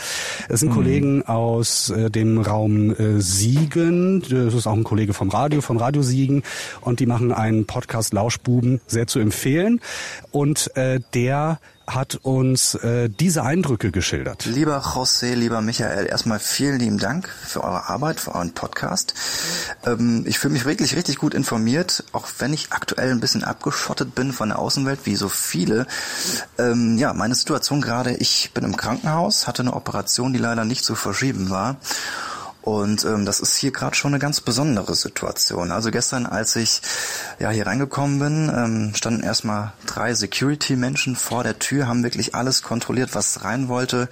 Es 0.49 0.61
sind 0.61 0.71
mhm. 0.71 0.77
Kollegen 0.77 1.27
aus 1.27 1.93
dem 1.95 2.41
Raum 2.41 2.95
Siegen. 3.21 4.23
Das 4.23 4.55
ist 4.55 4.67
auch 4.67 4.73
ein 4.73 4.85
Kollege 4.85 5.13
vom 5.13 5.29
Radio, 5.29 5.61
vom 5.61 5.77
Radio 5.77 6.01
Siegen. 6.01 6.43
Und 6.81 7.01
die 7.01 7.07
machen 7.07 7.33
einen 7.33 7.67
Podcast 7.67 8.15
Lauschbuben, 8.15 8.81
sehr 8.87 9.07
zu 9.07 9.19
empfehlen. 9.19 9.83
Und 10.31 10.71
der 10.75 11.59
hat 11.87 12.17
uns 12.23 12.75
äh, 12.75 13.09
diese 13.09 13.45
Eindrücke 13.45 13.93
geschildert. 13.93 14.45
Lieber 14.45 14.79
José, 14.79 15.35
lieber 15.35 15.61
Michael, 15.61 16.07
erstmal 16.07 16.39
vielen 16.39 16.79
lieben 16.79 16.99
Dank 16.99 17.29
für 17.29 17.63
eure 17.63 17.89
Arbeit, 17.89 18.19
für 18.19 18.35
euren 18.35 18.53
Podcast. 18.53 19.15
Ähm, 19.85 20.25
ich 20.27 20.39
fühle 20.39 20.55
mich 20.55 20.65
wirklich 20.65 20.97
richtig 20.97 21.17
gut 21.17 21.35
informiert, 21.35 22.05
auch 22.13 22.27
wenn 22.39 22.53
ich 22.53 22.73
aktuell 22.73 23.11
ein 23.11 23.21
bisschen 23.21 23.45
abgeschottet 23.45 24.15
bin 24.15 24.33
von 24.33 24.49
der 24.49 24.59
Außenwelt, 24.59 25.01
wie 25.05 25.17
so 25.17 25.29
viele. 25.29 25.87
Ähm, 26.59 26.99
ja, 26.99 27.13
meine 27.13 27.35
Situation 27.35 27.81
gerade, 27.81 28.15
ich 28.17 28.51
bin 28.53 28.65
im 28.65 28.77
Krankenhaus, 28.77 29.47
hatte 29.47 29.63
eine 29.63 29.75
Operation, 29.75 30.33
die 30.33 30.39
leider 30.39 30.65
nicht 30.65 30.85
zu 30.85 30.95
verschieben 30.97 31.51
war 31.51 31.77
und 32.67 33.05
ähm, 33.05 33.25
das 33.25 33.39
ist 33.39 33.57
hier 33.57 33.71
gerade 33.71 33.95
schon 33.95 34.13
eine 34.13 34.19
ganz 34.19 34.41
besondere 34.41 34.97
Situation. 34.97 35.71
Also 35.71 35.93
gestern, 35.93 36.27
als 36.27 36.57
ich 36.57 36.83
ja 37.39 37.51
hier 37.51 37.65
reingekommen 37.65 38.19
bin, 38.19 38.53
ähm, 38.53 38.93
standen 38.97 39.23
erstmal 39.23 39.73
drei 39.87 40.13
Security-Menschen 40.15 41.15
vor 41.15 41.45
der 41.45 41.61
Tür, 41.61 41.87
haben 41.87 42.03
wirklich 42.03 42.35
alles 42.35 42.65
kontrolliert, 42.65 43.15
was 43.15 43.45
rein 43.45 43.69
wollte. 43.69 44.09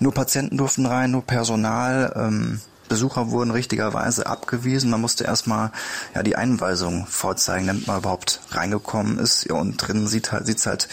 Nur 0.00 0.12
Patienten 0.12 0.56
durften 0.56 0.84
rein, 0.84 1.12
nur 1.12 1.22
Personal. 1.22 2.12
Ähm, 2.16 2.60
Besucher 2.88 3.30
wurden 3.30 3.50
richtigerweise 3.50 4.26
abgewiesen. 4.26 4.90
Man 4.90 5.00
musste 5.00 5.24
erstmal 5.24 5.72
ja 6.14 6.22
die 6.22 6.36
Einweisung 6.36 7.06
vorzeigen, 7.06 7.66
damit 7.66 7.86
man 7.86 7.98
überhaupt 7.98 8.40
reingekommen 8.50 9.18
ist. 9.18 9.44
Ja, 9.48 9.56
und 9.56 9.76
drinnen 9.76 10.06
sieht 10.06 10.32
halt, 10.32 10.46
sieht's 10.46 10.66
halt 10.66 10.88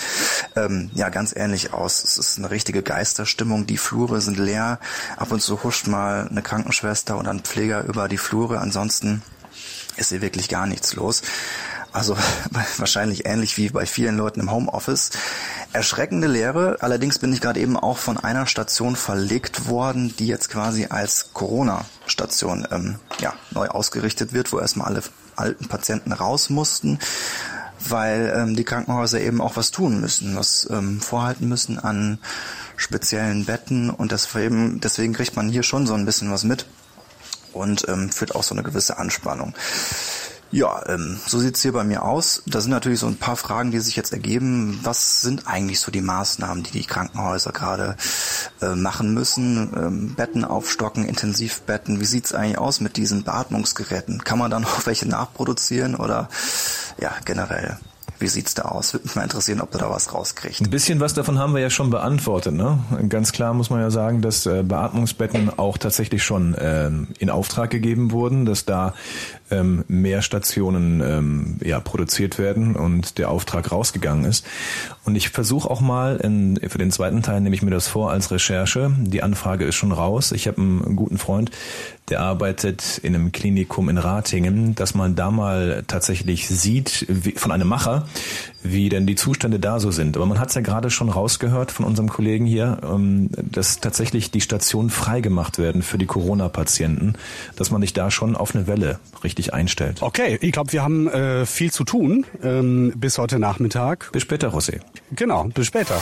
ähm, 0.56 0.90
ja 0.94 1.10
ganz 1.10 1.36
ähnlich 1.36 1.74
aus. 1.74 2.04
Es 2.04 2.18
ist 2.18 2.38
eine 2.38 2.52
richtige 2.52 2.84
Geisterstimmung. 2.84 3.66
Die 3.66 3.78
Flure 3.78 4.22
sind 4.22 4.38
leer. 4.38 4.80
Ab 5.18 5.32
und 5.32 5.42
zu 5.42 5.64
huscht 5.64 5.88
mal 5.88 6.28
eine 6.30 6.42
Krankenschwester 6.42 7.18
oder 7.18 7.32
ein 7.32 7.42
Pfleger 7.42 7.84
über 7.84 8.08
die 8.08 8.18
Flure. 8.18 8.60
Ansonsten 8.60 9.22
ist 9.98 10.10
hier 10.10 10.22
wirklich 10.22 10.50
gar 10.50 10.68
nichts 10.68 10.96
los. 10.96 11.22
Also 11.94 12.18
wahrscheinlich 12.78 13.26
ähnlich 13.26 13.58
wie 13.58 13.70
bei 13.70 13.86
vielen 13.86 14.18
Leuten 14.18 14.40
im 14.40 14.52
Homeoffice. 14.52 15.12
Erschreckende 15.72 16.28
Lehre. 16.28 16.78
Allerdings 16.82 17.20
bin 17.20 17.32
ich 17.32 17.40
gerade 17.40 17.60
eben 17.60 17.78
auch 17.78 18.00
von 18.00 18.18
einer 18.18 18.48
Station 18.48 18.96
verlegt 18.96 19.70
worden, 19.70 20.14
die 20.18 20.28
jetzt 20.28 20.50
quasi 20.50 20.88
als 20.90 21.34
Corona-Station 21.34 22.68
ähm, 22.72 22.96
ja, 23.20 23.34
neu 23.52 23.68
ausgerichtet 23.68 24.34
wird, 24.34 24.52
wo 24.52 24.60
erstmal 24.60 24.88
alle 24.88 25.04
alten 25.36 25.68
Patienten 25.68 26.12
raus 26.12 26.50
mussten, 26.50 27.00
weil 27.80 28.34
ähm, 28.36 28.56
die 28.56 28.64
Krankenhäuser 28.64 29.22
eben 29.22 29.42
auch 29.42 29.56
was 29.56 29.72
tun 29.72 30.02
müssen, 30.02 30.36
was 30.36 30.68
ähm, 30.72 31.00
vorhalten 31.00 31.48
müssen 31.48 31.80
an 31.80 32.20
speziellen 32.76 33.46
Betten 33.46 33.90
und 33.90 34.12
deswegen, 34.12 34.80
deswegen 34.80 35.14
kriegt 35.14 35.36
man 35.36 35.50
hier 35.50 35.64
schon 35.64 35.86
so 35.86 35.94
ein 35.94 36.06
bisschen 36.06 36.32
was 36.32 36.44
mit 36.44 36.66
und 37.54 37.88
ähm, 37.88 38.10
führt 38.10 38.36
auch 38.36 38.44
so 38.44 38.56
eine 38.56 38.64
gewisse 38.64 38.98
Anspannung. 38.98 39.54
Ja, 40.54 40.84
ähm, 40.88 41.20
so 41.26 41.40
sieht's 41.40 41.64
hier 41.64 41.74
bei 41.74 41.84
mir 41.84 42.04
aus. 42.04 42.44
Da 42.46 42.62
sind 42.62 42.70
natürlich 42.70 43.00
so 43.00 43.08
ein 43.08 43.18
paar 43.18 43.38
Fragen, 43.38 43.72
die 43.72 43.80
sich 43.80 43.96
jetzt 43.96 44.14
ergeben. 44.14 44.80
Was 44.84 45.24
sind 45.24 45.48
eigentlich 45.48 45.80
so 45.80 45.92
die 45.92 46.02
Maßnahmen, 46.02 46.62
die 46.62 46.70
die 46.70 46.86
Krankenhäuser 46.86 47.52
gerade 47.52 47.98
äh, 48.62 48.76
machen 48.76 49.16
müssen? 49.16 49.74
Ähm, 49.76 50.14
Betten 50.14 50.46
aufstocken, 50.46 51.06
Intensivbetten. 51.06 52.00
Wie 52.00 52.06
sieht's 52.06 52.36
eigentlich 52.36 52.60
aus 52.60 52.82
mit 52.82 52.98
diesen 52.98 53.24
Beatmungsgeräten? 53.24 54.24
Kann 54.24 54.38
man 54.38 54.52
da 54.52 54.60
noch 54.60 54.86
welche 54.86 55.08
nachproduzieren 55.08 55.96
oder 55.96 56.30
ja, 57.00 57.12
generell? 57.26 57.80
Wie 58.20 58.28
sieht's 58.28 58.54
da 58.54 58.64
aus? 58.64 58.94
Würde 58.94 59.06
mich 59.06 59.16
mal 59.16 59.24
interessieren, 59.24 59.60
ob 59.60 59.72
du 59.72 59.80
da 59.80 59.90
was 59.90 60.14
rauskriegst. 60.14 60.62
Ein 60.62 60.70
bisschen 60.70 61.00
was 61.00 61.14
davon 61.14 61.40
haben 61.40 61.54
wir 61.54 61.62
ja 61.62 61.70
schon 61.70 61.90
beantwortet. 61.90 62.54
Ne? 62.54 62.80
Ganz 63.10 63.32
klar 63.32 63.54
muss 63.54 63.70
man 63.70 63.82
ja 63.82 63.90
sagen, 63.90 64.22
dass 64.22 64.46
äh, 64.46 64.64
Beatmungsbetten 64.64 65.50
auch 65.58 65.78
tatsächlich 65.78 66.24
schon 66.24 66.56
ähm, 66.60 67.08
in 67.20 67.30
Auftrag 67.30 67.72
gegeben 67.72 68.12
wurden, 68.12 68.46
dass 68.46 68.66
da 68.66 68.94
ähm, 69.54 69.86
mehr 69.88 70.22
Stationen 70.22 71.02
ähm, 71.02 71.58
ja, 71.64 71.80
produziert 71.80 72.38
werden 72.40 72.76
und 72.76 73.18
der 73.18 73.30
Auftrag 73.30 73.72
rausgegangen 73.72 74.26
ist. 74.26 74.46
Und 75.06 75.16
ich 75.16 75.30
versuche 75.30 75.70
auch 75.70 75.82
mal, 75.82 76.18
in, 76.18 76.60
für 76.68 76.78
den 76.78 76.92
zweiten 76.92 77.22
Teil 77.22 77.42
nehme 77.42 77.56
ich 77.56 77.62
mir 77.62 77.72
das 77.72 77.88
vor 77.88 78.12
als 78.12 78.32
Recherche. 78.32 78.92
Die 78.98 79.22
Anfrage 79.22 79.66
ist 79.66 79.76
schon 79.76 79.92
raus. 79.92 80.32
Ich 80.32 80.48
habe 80.48 80.62
einen 80.62 80.96
guten 80.96 81.18
Freund, 81.18 81.52
der 82.10 82.22
arbeitet 82.22 83.00
in 83.00 83.14
einem 83.14 83.32
Klinikum 83.32 83.90
in 83.90 83.98
Ratingen, 83.98 84.76
dass 84.76 84.96
man 84.96 85.16
da 85.16 85.30
mal 85.30 85.84
tatsächlich 85.88 86.48
sieht, 86.48 87.06
wie, 87.10 87.32
von 87.32 87.52
einem 87.52 87.68
Macher, 87.68 88.08
wie 88.64 88.90
denn 88.90 89.06
die 89.06 89.16
Zustände 89.16 89.60
da 89.60 89.80
so 89.80 89.92
sind. 89.92 90.16
Aber 90.16 90.26
man 90.26 90.40
hat 90.40 90.50
es 90.50 90.56
ja 90.56 90.62
gerade 90.62 90.90
schon 90.90 91.10
rausgehört 91.10 91.72
von 91.72 91.86
unserem 91.86 92.10
Kollegen 92.10 92.46
hier, 92.46 92.80
ähm, 92.84 93.30
dass 93.38 93.82
tatsächlich 93.82 94.32
die 94.32 94.42
Stationen 94.42 94.90
freigemacht 94.90 95.60
werden 95.60 95.82
für 95.82 95.98
die 95.98 96.06
Corona-Patienten, 96.06 97.16
dass 97.58 97.72
man 97.72 97.82
sich 97.82 97.94
da 97.94 98.10
schon 98.10 98.36
auf 98.38 98.56
eine 98.56 98.68
Welle 98.68 99.00
richtig 99.24 99.43
einstellt. 99.52 100.02
Okay, 100.02 100.38
ich 100.40 100.52
glaube, 100.52 100.72
wir 100.72 100.84
haben 100.84 101.08
äh, 101.08 101.46
viel 101.46 101.72
zu 101.72 101.84
tun 101.84 102.26
ähm, 102.44 102.94
bis 102.96 103.18
heute 103.18 103.40
Nachmittag. 103.40 104.12
Bis 104.12 104.22
später, 104.22 104.50
José. 104.50 104.80
Genau, 105.12 105.46
bis 105.46 105.68
später. 105.68 106.00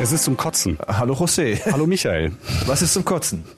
Es 0.00 0.12
ist 0.12 0.24
zum 0.24 0.36
Kotzen. 0.36 0.78
Hallo 0.86 1.14
José. 1.14 1.58
Hallo 1.72 1.84
Michael. 1.86 2.30
Was 2.66 2.82
ist 2.82 2.94
zum 2.94 3.04
Kotzen? 3.04 3.44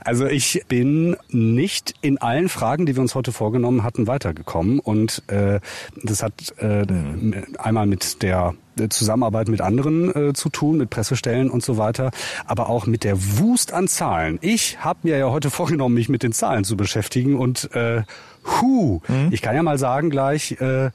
Also 0.00 0.26
ich 0.26 0.64
bin 0.68 1.16
nicht 1.28 1.92
in 2.00 2.16
allen 2.16 2.48
Fragen, 2.48 2.86
die 2.86 2.94
wir 2.94 3.02
uns 3.02 3.14
heute 3.14 3.30
vorgenommen 3.30 3.82
hatten, 3.82 4.06
weitergekommen. 4.06 4.78
Und 4.78 5.22
äh, 5.26 5.60
das 6.02 6.22
hat 6.22 6.32
äh, 6.58 6.86
einmal 7.58 7.86
mit 7.86 8.22
der 8.22 8.54
Zusammenarbeit 8.88 9.48
mit 9.48 9.60
anderen 9.60 10.30
äh, 10.30 10.32
zu 10.32 10.48
tun, 10.48 10.78
mit 10.78 10.88
Pressestellen 10.88 11.50
und 11.50 11.62
so 11.62 11.76
weiter, 11.76 12.10
aber 12.46 12.70
auch 12.70 12.86
mit 12.86 13.04
der 13.04 13.18
Wust 13.38 13.74
an 13.74 13.88
Zahlen. 13.88 14.38
Ich 14.40 14.78
habe 14.82 15.00
mir 15.02 15.18
ja 15.18 15.30
heute 15.30 15.50
vorgenommen, 15.50 15.94
mich 15.94 16.08
mit 16.08 16.22
den 16.22 16.32
Zahlen 16.32 16.64
zu 16.64 16.76
beschäftigen 16.76 17.36
und 17.36 17.74
äh, 17.74 18.02
hu, 18.46 19.00
mhm. 19.08 19.28
ich 19.30 19.42
kann 19.42 19.54
ja 19.54 19.62
mal 19.62 19.78
sagen 19.78 20.08
gleich, 20.08 20.52
äh, 20.60 20.90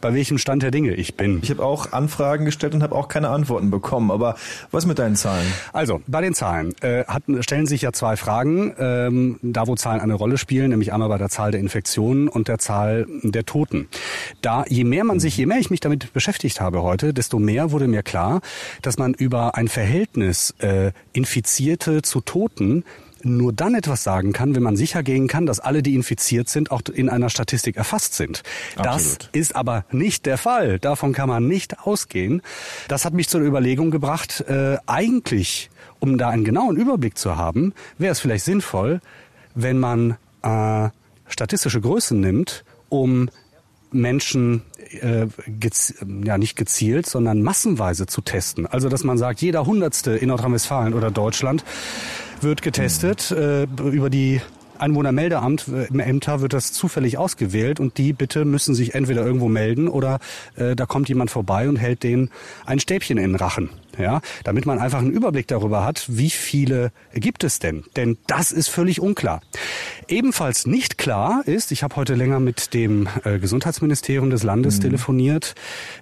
bei 0.00 0.14
welchem 0.14 0.38
Stand 0.38 0.62
der 0.62 0.70
Dinge 0.70 0.94
ich 0.94 1.16
bin. 1.16 1.40
Ich 1.42 1.50
habe 1.50 1.64
auch 1.64 1.92
Anfragen 1.92 2.44
gestellt 2.44 2.74
und 2.74 2.82
habe 2.82 2.94
auch 2.94 3.08
keine 3.08 3.28
Antworten 3.28 3.70
bekommen. 3.70 4.10
Aber 4.10 4.36
was 4.70 4.86
mit 4.86 4.98
deinen 4.98 5.16
Zahlen? 5.16 5.46
Also 5.72 6.00
bei 6.06 6.20
den 6.20 6.34
Zahlen 6.34 6.74
äh, 6.80 7.04
hat, 7.04 7.22
stellen 7.40 7.66
sich 7.66 7.82
ja 7.82 7.92
zwei 7.92 8.16
Fragen, 8.16 8.74
ähm, 8.78 9.38
da 9.42 9.66
wo 9.66 9.74
Zahlen 9.74 10.00
eine 10.00 10.14
Rolle 10.14 10.38
spielen, 10.38 10.70
nämlich 10.70 10.92
einmal 10.92 11.08
bei 11.08 11.18
der 11.18 11.28
Zahl 11.28 11.50
der 11.50 11.60
Infektionen 11.60 12.28
und 12.28 12.48
der 12.48 12.58
Zahl 12.58 13.06
der 13.22 13.44
Toten. 13.44 13.88
Da 14.42 14.64
je 14.68 14.84
mehr 14.84 15.04
man 15.04 15.20
sich, 15.20 15.36
je 15.36 15.46
mehr 15.46 15.58
ich 15.58 15.70
mich 15.70 15.80
damit 15.80 16.12
beschäftigt 16.12 16.60
habe 16.60 16.82
heute, 16.82 17.12
desto 17.14 17.38
mehr 17.38 17.72
wurde 17.72 17.88
mir 17.88 18.02
klar, 18.02 18.40
dass 18.82 18.98
man 18.98 19.14
über 19.14 19.54
ein 19.56 19.68
Verhältnis 19.68 20.54
äh, 20.58 20.92
Infizierte 21.12 22.02
zu 22.02 22.20
Toten 22.20 22.84
nur 23.22 23.52
dann 23.52 23.74
etwas 23.74 24.02
sagen 24.02 24.32
kann, 24.32 24.54
wenn 24.54 24.62
man 24.62 24.76
sicher 24.76 25.02
gehen 25.02 25.28
kann, 25.28 25.46
dass 25.46 25.60
alle, 25.60 25.82
die 25.82 25.94
infiziert 25.94 26.48
sind, 26.48 26.70
auch 26.70 26.82
in 26.92 27.08
einer 27.08 27.30
Statistik 27.30 27.76
erfasst 27.76 28.14
sind. 28.14 28.42
Absolut. 28.76 29.22
Das 29.22 29.28
ist 29.32 29.56
aber 29.56 29.84
nicht 29.90 30.26
der 30.26 30.38
Fall. 30.38 30.78
Davon 30.78 31.12
kann 31.12 31.28
man 31.28 31.46
nicht 31.46 31.80
ausgehen. 31.80 32.42
Das 32.88 33.04
hat 33.04 33.14
mich 33.14 33.28
zur 33.28 33.40
Überlegung 33.40 33.90
gebracht, 33.90 34.40
äh, 34.48 34.78
eigentlich, 34.86 35.70
um 36.00 36.18
da 36.18 36.28
einen 36.28 36.44
genauen 36.44 36.76
Überblick 36.76 37.18
zu 37.18 37.36
haben, 37.36 37.74
wäre 37.98 38.12
es 38.12 38.20
vielleicht 38.20 38.44
sinnvoll, 38.44 39.00
wenn 39.54 39.78
man 39.78 40.16
äh, 40.42 40.88
statistische 41.28 41.80
Größen 41.80 42.20
nimmt, 42.20 42.64
um 42.88 43.28
Menschen 43.90 44.62
äh, 44.90 45.26
ja 46.24 46.38
nicht 46.38 46.56
gezielt, 46.56 47.06
sondern 47.06 47.42
massenweise 47.42 48.06
zu 48.06 48.20
testen. 48.20 48.66
Also 48.66 48.88
dass 48.88 49.04
man 49.04 49.18
sagt, 49.18 49.40
jeder 49.40 49.66
Hundertste 49.66 50.12
in 50.12 50.28
Nordrhein-Westfalen 50.28 50.94
oder 50.94 51.10
Deutschland 51.10 51.64
wird 52.42 52.62
getestet. 52.62 53.30
Äh, 53.30 53.64
über 53.64 54.10
die 54.10 54.40
Einwohnermeldeamt 54.78 55.68
äh, 55.68 55.86
im 55.86 56.00
Ämter 56.00 56.40
wird 56.40 56.52
das 56.52 56.72
zufällig 56.72 57.18
ausgewählt 57.18 57.80
und 57.80 57.98
die 57.98 58.12
bitte 58.12 58.44
müssen 58.44 58.74
sich 58.74 58.94
entweder 58.94 59.24
irgendwo 59.24 59.48
melden 59.48 59.88
oder 59.88 60.20
äh, 60.56 60.76
da 60.76 60.86
kommt 60.86 61.08
jemand 61.08 61.30
vorbei 61.30 61.68
und 61.68 61.76
hält 61.76 62.02
denen 62.02 62.30
ein 62.64 62.80
Stäbchen 62.80 63.18
in 63.18 63.32
den 63.32 63.36
Rachen. 63.36 63.70
Ja, 63.98 64.20
damit 64.44 64.64
man 64.64 64.78
einfach 64.78 65.00
einen 65.00 65.10
Überblick 65.10 65.48
darüber 65.48 65.84
hat, 65.84 66.04
wie 66.06 66.30
viele 66.30 66.92
gibt 67.14 67.42
es 67.42 67.58
denn? 67.58 67.82
Denn 67.96 68.16
das 68.28 68.52
ist 68.52 68.68
völlig 68.68 69.00
unklar. 69.00 69.40
Ebenfalls 70.06 70.68
nicht 70.68 70.98
klar 70.98 71.42
ist, 71.46 71.72
ich 71.72 71.82
habe 71.82 71.96
heute 71.96 72.14
länger 72.14 72.38
mit 72.38 72.74
dem 72.74 73.08
äh, 73.24 73.40
Gesundheitsministerium 73.40 74.30
des 74.30 74.44
Landes 74.44 74.76
mhm. 74.76 74.82
telefoniert, 74.82 75.56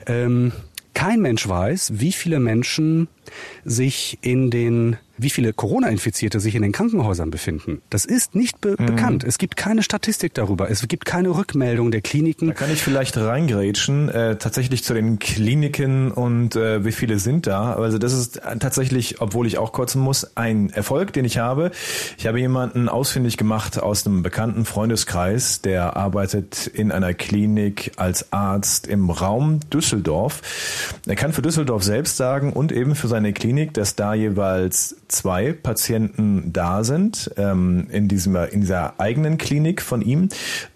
ähm, 0.07 0.53
kein 0.93 1.21
Mensch 1.21 1.49
weiß, 1.49 1.93
wie 2.01 2.13
viele 2.13 2.39
Menschen 2.39 3.09
sich 3.65 4.19
in 4.21 4.51
den 4.51 4.99
wie 5.19 5.31
viele 5.31 5.53
Corona-Infizierte 5.53 6.41
sich 6.41 6.55
in 6.55 6.63
den 6.63 6.73
Krankenhäusern 6.73 7.31
befinden. 7.31 7.83
Das 7.91 8.05
ist 8.05 8.35
nicht 8.35 8.61
be 8.61 8.77
mhm. 8.79 8.87
bekannt. 8.87 9.25
Es 9.25 9.39
gibt 9.39 9.57
keine 9.57 9.83
Statistik 9.83 10.35
darüber. 10.35 10.71
Es 10.71 10.87
gibt 10.87 11.05
keine 11.05 11.31
Rückmeldung 11.31 11.91
der 11.91 12.01
Kliniken. 12.01 12.49
Da 12.49 12.55
kann 12.55 12.73
ich 12.73 12.83
vielleicht 12.83 13.17
reingrätschen, 13.17 14.09
äh, 14.09 14.37
tatsächlich 14.37 14.85
zu 14.85 14.95
den 14.95 15.19
Kliniken 15.19 16.11
und 16.11 16.57
äh, 16.57 16.85
wie 16.85 16.93
viele 16.93 17.19
sind 17.19 17.47
da. 17.47 17.75
Also 17.75 17.99
das 17.99 18.13
ist 18.13 18.41
tatsächlich, 18.61 19.21
obwohl 19.21 19.47
ich 19.47 19.59
auch 19.59 19.73
kotzen 19.73 20.01
muss, 20.01 20.37
ein 20.37 20.71
Erfolg, 20.71 21.13
den 21.13 21.25
ich 21.25 21.39
habe. 21.39 21.71
Ich 22.19 22.27
habe 22.27 22.41
jemanden 22.41 22.89
ausfindig 22.89 23.37
gemacht 23.37 23.81
aus 23.81 24.07
einem 24.07 24.23
bekannten 24.23 24.65
Freundeskreis, 24.65 25.61
der 25.63 25.97
arbeitet 25.97 26.67
in 26.67 26.93
einer 26.93 27.15
Klinik 27.15 27.93
als 27.97 28.33
Arzt 28.33 28.87
im 28.87 29.11
Raum 29.11 29.61
Düsseldorf. 29.71 30.43
Er 31.07 31.17
kann 31.17 31.33
für 31.33 31.43
Düsseldorf 31.43 31.83
selbst 31.83 32.17
sagen 32.17 32.53
und 32.53 32.73
eben 32.73 32.95
für 32.95 33.09
seine 33.09 33.33
Klinik, 33.33 33.75
dass 33.75 33.97
da 33.97 34.15
jeweils 34.15 34.97
zwei 35.09 35.53
Patienten 35.53 36.53
da 36.53 36.85
sind 36.85 37.31
ähm, 37.37 37.87
in, 37.91 38.09
diesem, 38.09 38.37
in 38.37 38.61
dieser 38.61 38.99
eigenen 38.99 39.39
Klinik 39.39 39.83
von 39.83 40.03
ihm. 40.03 40.29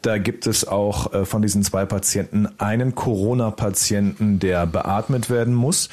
Da 0.02 0.18
gibt 0.18 0.46
es 0.46 0.66
auch 0.66 1.12
äh, 1.12 1.24
von 1.24 1.42
diesen 1.42 1.62
zwei 1.62 1.84
Patienten 1.84 2.48
einen 2.58 2.94
Corona-Patienten, 2.94 4.38
der 4.38 4.66
beatmet 4.66 5.30
werden 5.30 5.54
muss. 5.54 5.88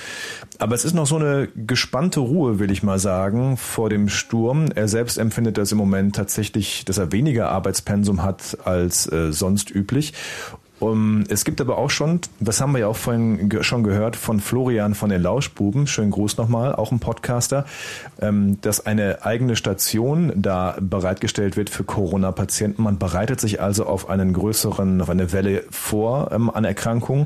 Aber 0.59 0.75
es 0.75 0.85
ist 0.85 0.93
noch 0.93 1.07
so 1.07 1.17
eine 1.17 1.47
gespannte 1.55 2.19
Ruhe, 2.19 2.59
will 2.59 2.71
ich 2.71 2.83
mal 2.83 2.99
sagen, 2.99 3.57
vor 3.57 3.89
dem 3.89 4.09
Sturm. 4.09 4.69
Er 4.73 4.87
selbst 4.87 5.17
empfindet 5.17 5.57
das 5.57 5.71
im 5.71 5.77
Moment 5.77 6.15
tatsächlich, 6.15 6.85
dass 6.85 6.97
er 6.97 7.11
weniger 7.11 7.49
Arbeitspensum 7.49 8.23
hat 8.23 8.57
als 8.65 9.11
äh, 9.11 9.31
sonst 9.31 9.71
üblich 9.71 10.13
um, 10.79 11.23
es 11.27 11.43
gibt 11.43 11.59
aber 11.59 11.77
auch 11.77 11.89
schon, 11.89 12.21
das 12.39 12.61
haben 12.61 12.73
wir 12.73 12.79
ja 12.79 12.87
auch 12.87 12.95
vorhin 12.95 13.49
ge 13.49 13.63
schon 13.63 13.83
gehört, 13.83 14.15
von 14.15 14.39
Florian 14.39 14.93
von 14.93 15.09
den 15.09 15.23
Lauschbuben, 15.23 15.87
schönen 15.87 16.11
Gruß 16.11 16.37
nochmal, 16.37 16.75
auch 16.75 16.91
ein 16.91 16.99
Podcaster, 16.99 17.65
ähm, 18.21 18.61
dass 18.61 18.85
eine 18.85 19.25
eigene 19.25 19.55
Station 19.55 20.31
da 20.35 20.77
bereitgestellt 20.79 21.57
wird 21.57 21.71
für 21.71 21.83
Corona-Patienten. 21.83 22.83
Man 22.83 22.99
bereitet 22.99 23.39
sich 23.39 23.59
also 23.59 23.87
auf 23.87 24.07
einen 24.07 24.33
größeren, 24.33 25.01
auf 25.01 25.09
eine 25.09 25.33
Welle 25.33 25.63
vor 25.71 26.31
ähm, 26.31 26.51
an 26.51 26.63
Erkrankungen 26.63 27.25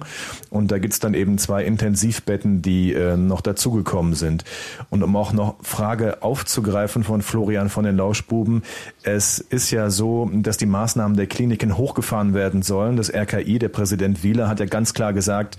und 0.50 0.72
da 0.72 0.79
gibt's 0.79 1.01
dann 1.01 1.13
eben 1.13 1.38
zwei 1.38 1.65
Intensivbetten, 1.65 2.62
die 2.62 2.93
äh, 2.93 3.17
noch 3.17 3.41
dazugekommen 3.41 4.13
sind. 4.13 4.46
Und 4.89 5.03
um 5.03 5.15
auch 5.17 5.34
noch 5.34 5.55
Frage 5.62 6.24
aufzugreifen 6.24 7.03
von 7.03 7.22
Florian 7.22 7.67
von 7.67 7.84
den 7.84 7.98
Lauschbuben, 7.98 8.63
es 9.03 9.39
ist 9.39 9.72
ja 9.72 9.89
so, 9.89 10.29
dass 10.34 10.55
die 10.55 10.65
Maßnahmen 10.65 11.17
der 11.17 11.27
Kliniken 11.27 11.77
hochgefahren 11.77 12.34
werden 12.34 12.62
sollen. 12.62 12.96
Das 12.96 13.13
RKI 13.13 13.40
RKI, 13.41 13.60
der 13.60 13.69
Präsident 13.69 14.24
Wieler, 14.24 14.48
hat 14.48 14.60
ja 14.60 14.65
ganz 14.65 14.93
klar 14.93 15.13
gesagt, 15.13 15.57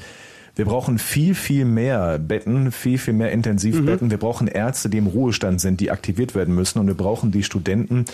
wir 0.55 0.67
brauchen 0.67 0.99
viel, 0.99 1.35
viel 1.35 1.65
mehr 1.65 2.19
Betten, 2.19 2.73
viel, 2.73 2.99
viel 2.99 3.15
mehr 3.15 3.33
Intensivbetten. 3.33 4.09
Mhm. 4.09 4.11
Wir 4.11 4.19
brauchen 4.19 4.49
Ärzte, 4.49 4.91
die 4.91 4.99
im 4.99 5.07
Ruhestand 5.07 5.63
sind, 5.63 5.81
die 5.81 5.91
aktiviert 5.91 6.35
werden 6.35 6.55
müssen. 6.55 6.79
Und 6.79 6.89
wir 6.89 6.95
brauchen 6.95 7.33
die 7.33 7.43
Studenten, 7.43 8.05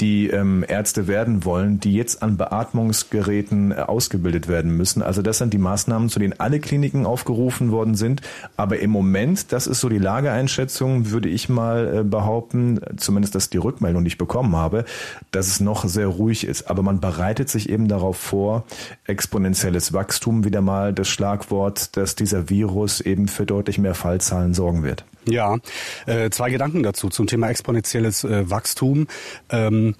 die 0.00 0.28
ähm, 0.28 0.64
Ärzte 0.66 1.06
werden 1.06 1.44
wollen, 1.44 1.80
die 1.80 1.94
jetzt 1.94 2.22
an 2.22 2.36
Beatmungsgeräten 2.36 3.72
äh, 3.72 3.76
ausgebildet 3.76 4.48
werden 4.48 4.76
müssen. 4.76 5.02
Also 5.02 5.22
das 5.22 5.38
sind 5.38 5.52
die 5.52 5.58
Maßnahmen, 5.58 6.08
zu 6.08 6.18
denen 6.18 6.38
alle 6.38 6.60
Kliniken 6.60 7.06
aufgerufen 7.06 7.70
worden 7.70 7.94
sind. 7.94 8.22
Aber 8.56 8.78
im 8.78 8.90
Moment, 8.90 9.52
das 9.52 9.66
ist 9.66 9.80
so 9.80 9.88
die 9.88 9.98
Lageeinschätzung, 9.98 11.10
würde 11.10 11.28
ich 11.28 11.48
mal 11.48 11.98
äh, 11.98 12.02
behaupten, 12.04 12.80
zumindest 12.96 13.34
das 13.34 13.50
die 13.50 13.58
Rückmeldung, 13.58 14.04
die 14.04 14.08
ich 14.08 14.18
bekommen 14.18 14.56
habe, 14.56 14.84
dass 15.30 15.46
es 15.46 15.60
noch 15.60 15.86
sehr 15.86 16.08
ruhig 16.08 16.46
ist. 16.46 16.70
Aber 16.70 16.82
man 16.82 17.00
bereitet 17.00 17.48
sich 17.48 17.68
eben 17.68 17.88
darauf 17.88 18.16
vor, 18.16 18.64
exponentielles 19.06 19.92
Wachstum 19.92 20.44
wieder 20.44 20.60
mal 20.60 20.92
das 20.92 21.08
Schlagwort, 21.08 21.96
dass 21.96 22.16
dieser 22.16 22.48
Virus 22.48 23.00
eben 23.00 23.28
für 23.28 23.46
deutlich 23.46 23.78
mehr 23.78 23.94
Fallzahlen 23.94 24.54
sorgen 24.54 24.82
wird. 24.82 25.04
Ja, 25.28 25.58
äh, 26.06 26.30
zwei 26.30 26.50
Gedanken 26.50 26.82
dazu 26.82 27.08
zum 27.08 27.26
Thema 27.26 27.48
exponentielles 27.48 28.24
äh, 28.24 28.50
Wachstum. 28.50 29.06
Ähm, 29.50 29.94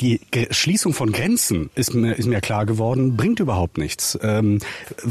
die 0.00 0.20
Schließung 0.50 0.94
von 0.94 1.12
Grenzen 1.12 1.70
ist 1.74 1.94
mir, 1.94 2.14
ist 2.14 2.26
mir 2.26 2.40
klar 2.40 2.66
geworden, 2.66 3.16
bringt 3.16 3.38
überhaupt 3.38 3.78
nichts, 3.78 4.18
ähm, 4.22 4.58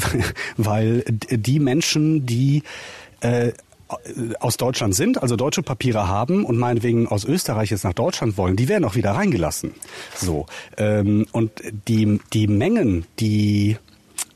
weil 0.58 1.06
die 1.08 1.60
Menschen, 1.60 2.26
die 2.26 2.64
äh, 3.22 3.54
aus 4.40 4.58
Deutschland 4.58 4.96
sind, 4.96 5.22
also 5.22 5.38
deutsche 5.38 5.64
Papiere 5.64 6.10
haben 6.10 6.44
und 6.44 6.58
meinetwegen 6.58 7.08
aus 7.08 7.24
Österreich 7.24 7.72
jetzt 7.72 7.86
nach 7.86 7.94
Deutschland 7.94 8.38
wollen, 8.38 8.58
die 8.58 8.68
werden 8.68 8.84
auch 8.84 8.96
wieder 8.96 9.12
reingelassen. 9.12 9.74
So 10.14 10.46
ähm, 10.78 11.26
und 11.32 11.52
die 11.88 12.20
die 12.34 12.48
Mengen, 12.48 13.06
die 13.20 13.78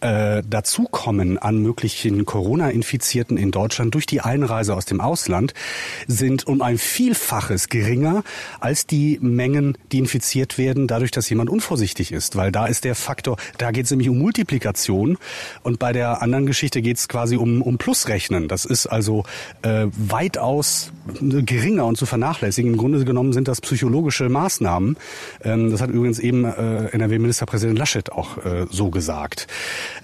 äh, 0.01 0.41
dazukommen 0.48 1.38
an 1.38 1.60
möglichen 1.60 2.25
Corona-Infizierten 2.25 3.38
in 3.38 3.51
Deutschland 3.51 3.93
durch 3.93 4.05
die 4.05 4.22
Einreise 4.22 4.75
aus 4.75 4.86
dem 4.86 5.00
Ausland 5.00 5.53
sind 6.08 6.48
um 6.48 6.62
ein 6.62 6.77
Vielfaches 6.77 7.70
geringer 7.70 8.24
als 8.60 8.88
die 8.88 9.20
Mengen, 9.22 9.77
die 9.91 10.00
infiziert 10.00 10.58
werden, 10.58 10.88
dadurch, 10.88 11.12
dass 11.12 11.29
jemand 11.29 11.50
unvorsichtig 11.50 12.12
ist. 12.12 12.36
Weil 12.36 12.51
da 12.51 12.65
ist 12.65 12.84
der 12.84 12.96
Faktor, 12.96 13.38
da 13.58 13.72
geht 13.72 13.86
es 13.86 13.91
nämlich 13.91 14.10
um 14.10 14.17
Multiplikation 14.17 15.17
und 15.63 15.79
bei 15.79 15.93
der 15.93 16.22
anderen 16.22 16.46
Geschichte 16.46 16.81
geht 16.81 16.98
es 16.98 17.08
quasi 17.08 17.38
um, 17.38 17.62
um 17.62 17.77
Plusrechnen. 17.77 18.48
Das 18.48 18.65
ist 18.65 18.88
also 18.88 19.24
äh, 19.62 19.88
weitaus 19.91 20.91
geringer 21.20 21.86
und 21.86 21.98
zu 21.98 22.05
vernachlässigen. 22.05 22.74
Im 22.74 22.77
Grunde 22.77 23.03
genommen 23.05 23.34
sind 23.34 23.48
das 23.48 23.62
psychologische 23.62 24.29
Maßnahmen. 24.29 24.98
Ähm, 25.43 25.72
das 25.72 25.81
hat 25.81 25.89
übrigens 25.89 26.20
eben 26.20 26.46
äh, 26.46 26.86
NRW-Ministerpräsident 26.91 27.77
Laschet 27.77 28.12
auch 28.12 28.38
äh, 28.46 28.65
so 28.70 28.89
gesagt. 28.89 29.48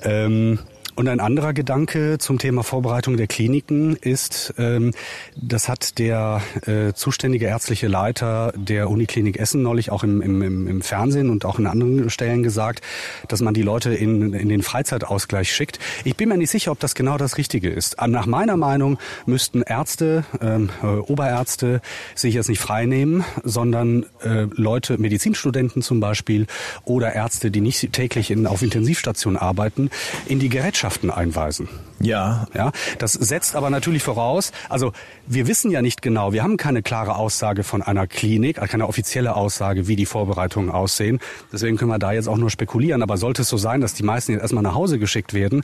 Ähm, 0.04 0.60
und 0.98 1.08
ein 1.08 1.20
anderer 1.20 1.54
Gedanke 1.54 2.18
zum 2.18 2.40
Thema 2.40 2.64
Vorbereitung 2.64 3.18
der 3.18 3.28
Kliniken 3.28 3.96
ist, 3.98 4.56
ähm, 4.58 4.94
das 5.36 5.70
hat 5.70 6.00
der 6.00 6.42
äh, 6.66 6.94
zuständige 6.94 7.46
ärztliche 7.46 7.88
Leiter 7.88 8.52
der 8.56 8.90
Uniklinik 8.90 9.38
Essen 9.38 9.62
neulich 9.62 9.92
auch 9.92 10.04
im, 10.04 10.24
im, 10.24 10.68
im 10.68 10.82
Fernsehen 10.82 11.30
und 11.30 11.46
auch 11.46 11.60
in 11.60 11.68
anderen 11.68 12.10
Stellen 12.10 12.42
gesagt, 12.42 12.82
dass 13.28 13.42
man 13.42 13.54
die 13.54 13.62
Leute 13.62 13.94
in, 13.94 14.34
in 14.34 14.50
den 14.50 14.64
Freizeitausgleich 14.64 15.54
schickt. 15.54 15.78
Ich 16.04 16.18
bin 16.18 16.30
mir 16.30 16.38
nicht 16.38 16.50
sicher, 16.50 16.72
ob 16.72 16.80
das 16.80 16.96
genau 16.96 17.18
das 17.18 17.38
Richtige 17.38 17.70
ist. 17.70 17.98
Nach 18.08 18.26
meiner 18.26 18.58
Meinung 18.58 18.98
müssten 19.28 19.62
Ärzte, 19.62 20.26
ähm, 20.42 20.72
äh, 20.82 20.88
Oberärzte 20.88 21.82
sich 22.16 22.34
jetzt 22.34 22.50
nicht 22.50 22.60
frei 22.60 22.88
nehmen, 22.88 23.24
sondern 23.44 24.08
äh, 24.24 24.48
Leute, 24.56 24.98
Medizinstudenten 24.98 25.84
zum 25.84 26.00
Beispiel 26.00 26.48
oder 26.86 27.14
Ärzte, 27.14 27.52
die 27.52 27.62
nicht 27.62 27.94
täglich 27.94 28.32
in, 28.32 28.48
auf 28.48 28.64
Intensivstationen 28.64 29.40
arbeiten, 29.40 29.92
in 30.26 30.40
die 30.40 30.50
Gerätschaft 30.50 30.87
Botschaften 30.88 31.12
einweisen. 31.12 31.68
Ja. 32.00 32.48
Ja, 32.54 32.72
das 33.00 33.14
setzt 33.14 33.56
aber 33.56 33.70
natürlich 33.70 34.04
voraus, 34.04 34.52
also 34.70 34.94
wir 35.26 35.48
wissen 35.48 35.72
ja 35.72 35.82
nicht 35.82 36.02
genau, 36.02 36.32
wir 36.32 36.44
haben 36.44 36.56
keine 36.56 36.82
klare 36.82 37.16
Aussage 37.16 37.64
von 37.64 37.82
einer 37.82 38.08
Klinik, 38.08 38.58
keine 38.58 38.88
offizielle 38.88 39.36
Aussage, 39.36 39.88
wie 39.88 39.96
die 39.96 40.06
Vorbereitungen 40.06 40.70
aussehen. 40.70 41.20
Deswegen 41.52 41.76
können 41.78 41.92
wir 41.92 42.00
da 42.00 42.14
jetzt 42.14 42.30
auch 42.30 42.38
nur 42.38 42.50
spekulieren. 42.50 43.02
Aber 43.02 43.18
sollte 43.18 43.42
es 43.42 43.50
so 43.50 43.58
sein, 43.58 43.82
dass 43.82 43.94
die 43.94 44.04
meisten 44.04 44.32
jetzt 44.32 44.42
erstmal 44.42 44.64
nach 44.64 44.76
Hause 44.76 45.00
geschickt 45.00 45.34
werden, 45.34 45.64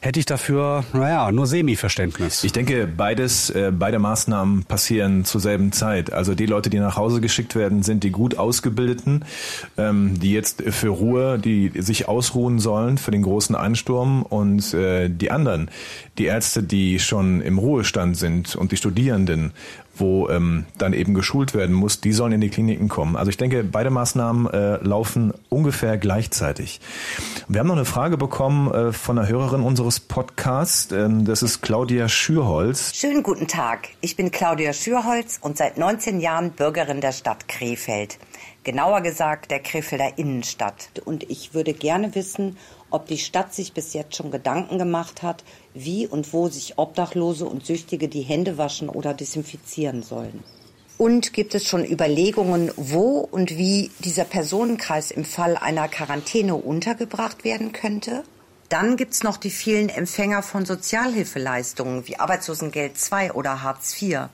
hätte 0.00 0.18
ich 0.18 0.26
dafür, 0.26 0.84
naja, 0.92 1.30
nur 1.30 1.46
Semi-Verständnis. 1.46 2.42
Ich 2.42 2.52
denke, 2.52 2.86
beides, 2.86 3.50
äh, 3.50 3.70
beide 3.72 3.98
Maßnahmen 3.98 4.64
passieren 4.64 5.24
zur 5.24 5.40
selben 5.40 5.70
Zeit. 5.72 6.12
Also 6.12 6.34
die 6.34 6.46
Leute, 6.46 6.70
die 6.70 6.78
nach 6.78 6.96
Hause 6.96 7.20
geschickt 7.20 7.54
werden, 7.54 7.82
sind 7.82 8.02
die 8.02 8.10
gut 8.10 8.36
ausgebildeten, 8.36 9.24
ähm, 9.76 10.18
die 10.18 10.32
jetzt 10.32 10.62
für 10.62 10.88
Ruhe, 10.88 11.38
die 11.38 11.70
sich 11.76 12.08
ausruhen 12.08 12.58
sollen 12.58 12.98
für 12.98 13.10
den 13.10 13.22
großen 13.22 13.54
Einsturm 13.54 14.22
und 14.22 14.63
und 14.72 14.80
äh, 14.80 15.08
die 15.10 15.30
anderen, 15.30 15.70
die 16.18 16.26
Ärzte, 16.26 16.62
die 16.62 16.98
schon 16.98 17.40
im 17.40 17.58
Ruhestand 17.58 18.16
sind 18.16 18.56
und 18.56 18.72
die 18.72 18.76
Studierenden, 18.76 19.52
wo 19.96 20.28
ähm, 20.28 20.66
dann 20.76 20.92
eben 20.92 21.14
geschult 21.14 21.54
werden 21.54 21.74
muss, 21.74 22.00
die 22.00 22.12
sollen 22.12 22.32
in 22.32 22.40
die 22.40 22.48
Kliniken 22.48 22.88
kommen. 22.88 23.16
Also 23.16 23.30
ich 23.30 23.36
denke, 23.36 23.62
beide 23.62 23.90
Maßnahmen 23.90 24.52
äh, 24.52 24.76
laufen 24.82 25.32
ungefähr 25.48 25.98
gleichzeitig. 25.98 26.80
Wir 27.46 27.60
haben 27.60 27.68
noch 27.68 27.76
eine 27.76 27.84
Frage 27.84 28.16
bekommen 28.16 28.72
äh, 28.72 28.92
von 28.92 29.18
einer 29.18 29.28
Hörerin 29.28 29.60
unseres 29.60 30.00
Podcasts. 30.00 30.90
Ähm, 30.90 31.24
das 31.24 31.42
ist 31.42 31.60
Claudia 31.60 32.08
Schürholz. 32.08 32.92
Schönen 32.94 33.22
guten 33.22 33.46
Tag. 33.46 33.88
Ich 34.00 34.16
bin 34.16 34.30
Claudia 34.30 34.72
Schürholz 34.72 35.38
und 35.40 35.56
seit 35.56 35.78
19 35.78 36.20
Jahren 36.20 36.50
Bürgerin 36.50 37.00
der 37.00 37.12
Stadt 37.12 37.46
Krefeld. 37.46 38.18
Genauer 38.64 39.02
gesagt 39.02 39.50
der 39.50 39.60
Krefelder 39.60 40.16
Innenstadt. 40.16 40.88
Und 41.04 41.30
ich 41.30 41.52
würde 41.52 41.74
gerne 41.74 42.14
wissen, 42.14 42.56
ob 42.94 43.08
die 43.08 43.18
Stadt 43.18 43.52
sich 43.52 43.72
bis 43.72 43.92
jetzt 43.92 44.14
schon 44.14 44.30
Gedanken 44.30 44.78
gemacht 44.78 45.22
hat, 45.22 45.42
wie 45.74 46.06
und 46.06 46.32
wo 46.32 46.48
sich 46.48 46.78
Obdachlose 46.78 47.44
und 47.44 47.66
Süchtige 47.66 48.08
die 48.08 48.22
Hände 48.22 48.56
waschen 48.56 48.88
oder 48.88 49.14
desinfizieren 49.14 50.04
sollen. 50.04 50.44
Und 50.96 51.32
gibt 51.32 51.56
es 51.56 51.66
schon 51.66 51.84
Überlegungen, 51.84 52.70
wo 52.76 53.18
und 53.18 53.58
wie 53.58 53.90
dieser 53.98 54.24
Personenkreis 54.24 55.10
im 55.10 55.24
Fall 55.24 55.56
einer 55.56 55.88
Quarantäne 55.88 56.54
untergebracht 56.54 57.42
werden 57.42 57.72
könnte? 57.72 58.22
Dann 58.68 58.96
gibt 58.96 59.14
es 59.14 59.24
noch 59.24 59.38
die 59.38 59.50
vielen 59.50 59.88
Empfänger 59.88 60.44
von 60.44 60.64
Sozialhilfeleistungen 60.64 62.06
wie 62.06 62.20
Arbeitslosengeld 62.20 62.94
II 63.10 63.32
oder 63.32 63.62
Hartz 63.62 64.00
IV. 64.00 64.28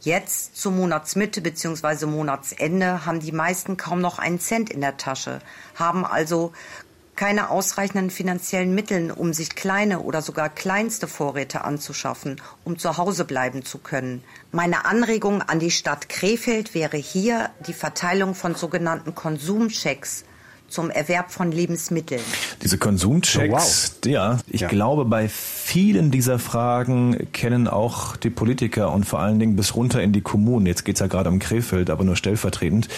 Jetzt 0.00 0.56
zur 0.56 0.72
Monatsmitte 0.72 1.42
bzw. 1.42 2.06
Monatsende 2.06 3.04
haben 3.04 3.20
die 3.20 3.30
meisten 3.30 3.76
kaum 3.76 4.00
noch 4.00 4.18
einen 4.18 4.40
Cent 4.40 4.70
in 4.70 4.80
der 4.80 4.96
Tasche, 4.96 5.40
haben 5.76 6.06
also 6.06 6.52
keine 7.14 7.50
ausreichenden 7.50 8.10
finanziellen 8.10 8.74
Mittel, 8.74 9.10
um 9.10 9.32
sich 9.32 9.54
kleine 9.54 10.00
oder 10.00 10.22
sogar 10.22 10.48
kleinste 10.48 11.06
Vorräte 11.06 11.64
anzuschaffen, 11.64 12.40
um 12.64 12.78
zu 12.78 12.96
Hause 12.96 13.24
bleiben 13.24 13.64
zu 13.64 13.78
können. 13.78 14.24
Meine 14.50 14.84
Anregung 14.86 15.42
an 15.42 15.60
die 15.60 15.70
Stadt 15.70 16.08
Krefeld 16.08 16.74
wäre 16.74 16.96
hier 16.96 17.50
die 17.66 17.74
Verteilung 17.74 18.34
von 18.34 18.54
sogenannten 18.54 19.14
Konsumchecks 19.14 20.24
zum 20.72 20.90
Erwerb 20.90 21.30
von 21.30 21.52
Lebensmitteln. 21.52 22.22
Diese 22.62 22.78
Konsumchecks, 22.78 23.52
oh, 23.52 24.06
wow. 24.06 24.10
ja, 24.10 24.38
ich 24.48 24.62
ja. 24.62 24.68
glaube, 24.68 25.04
bei 25.04 25.28
vielen 25.28 26.10
dieser 26.10 26.38
Fragen 26.38 27.28
kennen 27.32 27.68
auch 27.68 28.16
die 28.16 28.30
Politiker 28.30 28.90
und 28.92 29.04
vor 29.04 29.20
allen 29.20 29.38
Dingen 29.38 29.54
bis 29.54 29.76
runter 29.76 30.02
in 30.02 30.12
die 30.12 30.22
Kommunen, 30.22 30.66
jetzt 30.66 30.84
geht's 30.84 31.00
ja 31.00 31.06
gerade 31.06 31.28
um 31.28 31.38
Krefeld, 31.38 31.90
aber 31.90 32.04
nur 32.04 32.16
stellvertretend, 32.16 32.88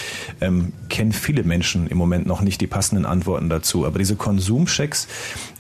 ähm, 0.41 0.73
kennen 0.89 1.13
viele 1.13 1.43
Menschen 1.43 1.89
im 1.89 1.99
Moment 1.99 2.27
noch 2.27 2.41
nicht 2.41 2.61
die 2.61 2.67
passenden 2.67 3.07
Antworten 3.07 3.49
dazu. 3.49 3.85
Aber 3.85 3.99
diese 3.99 4.17
Konsumchecks, 4.17 5.09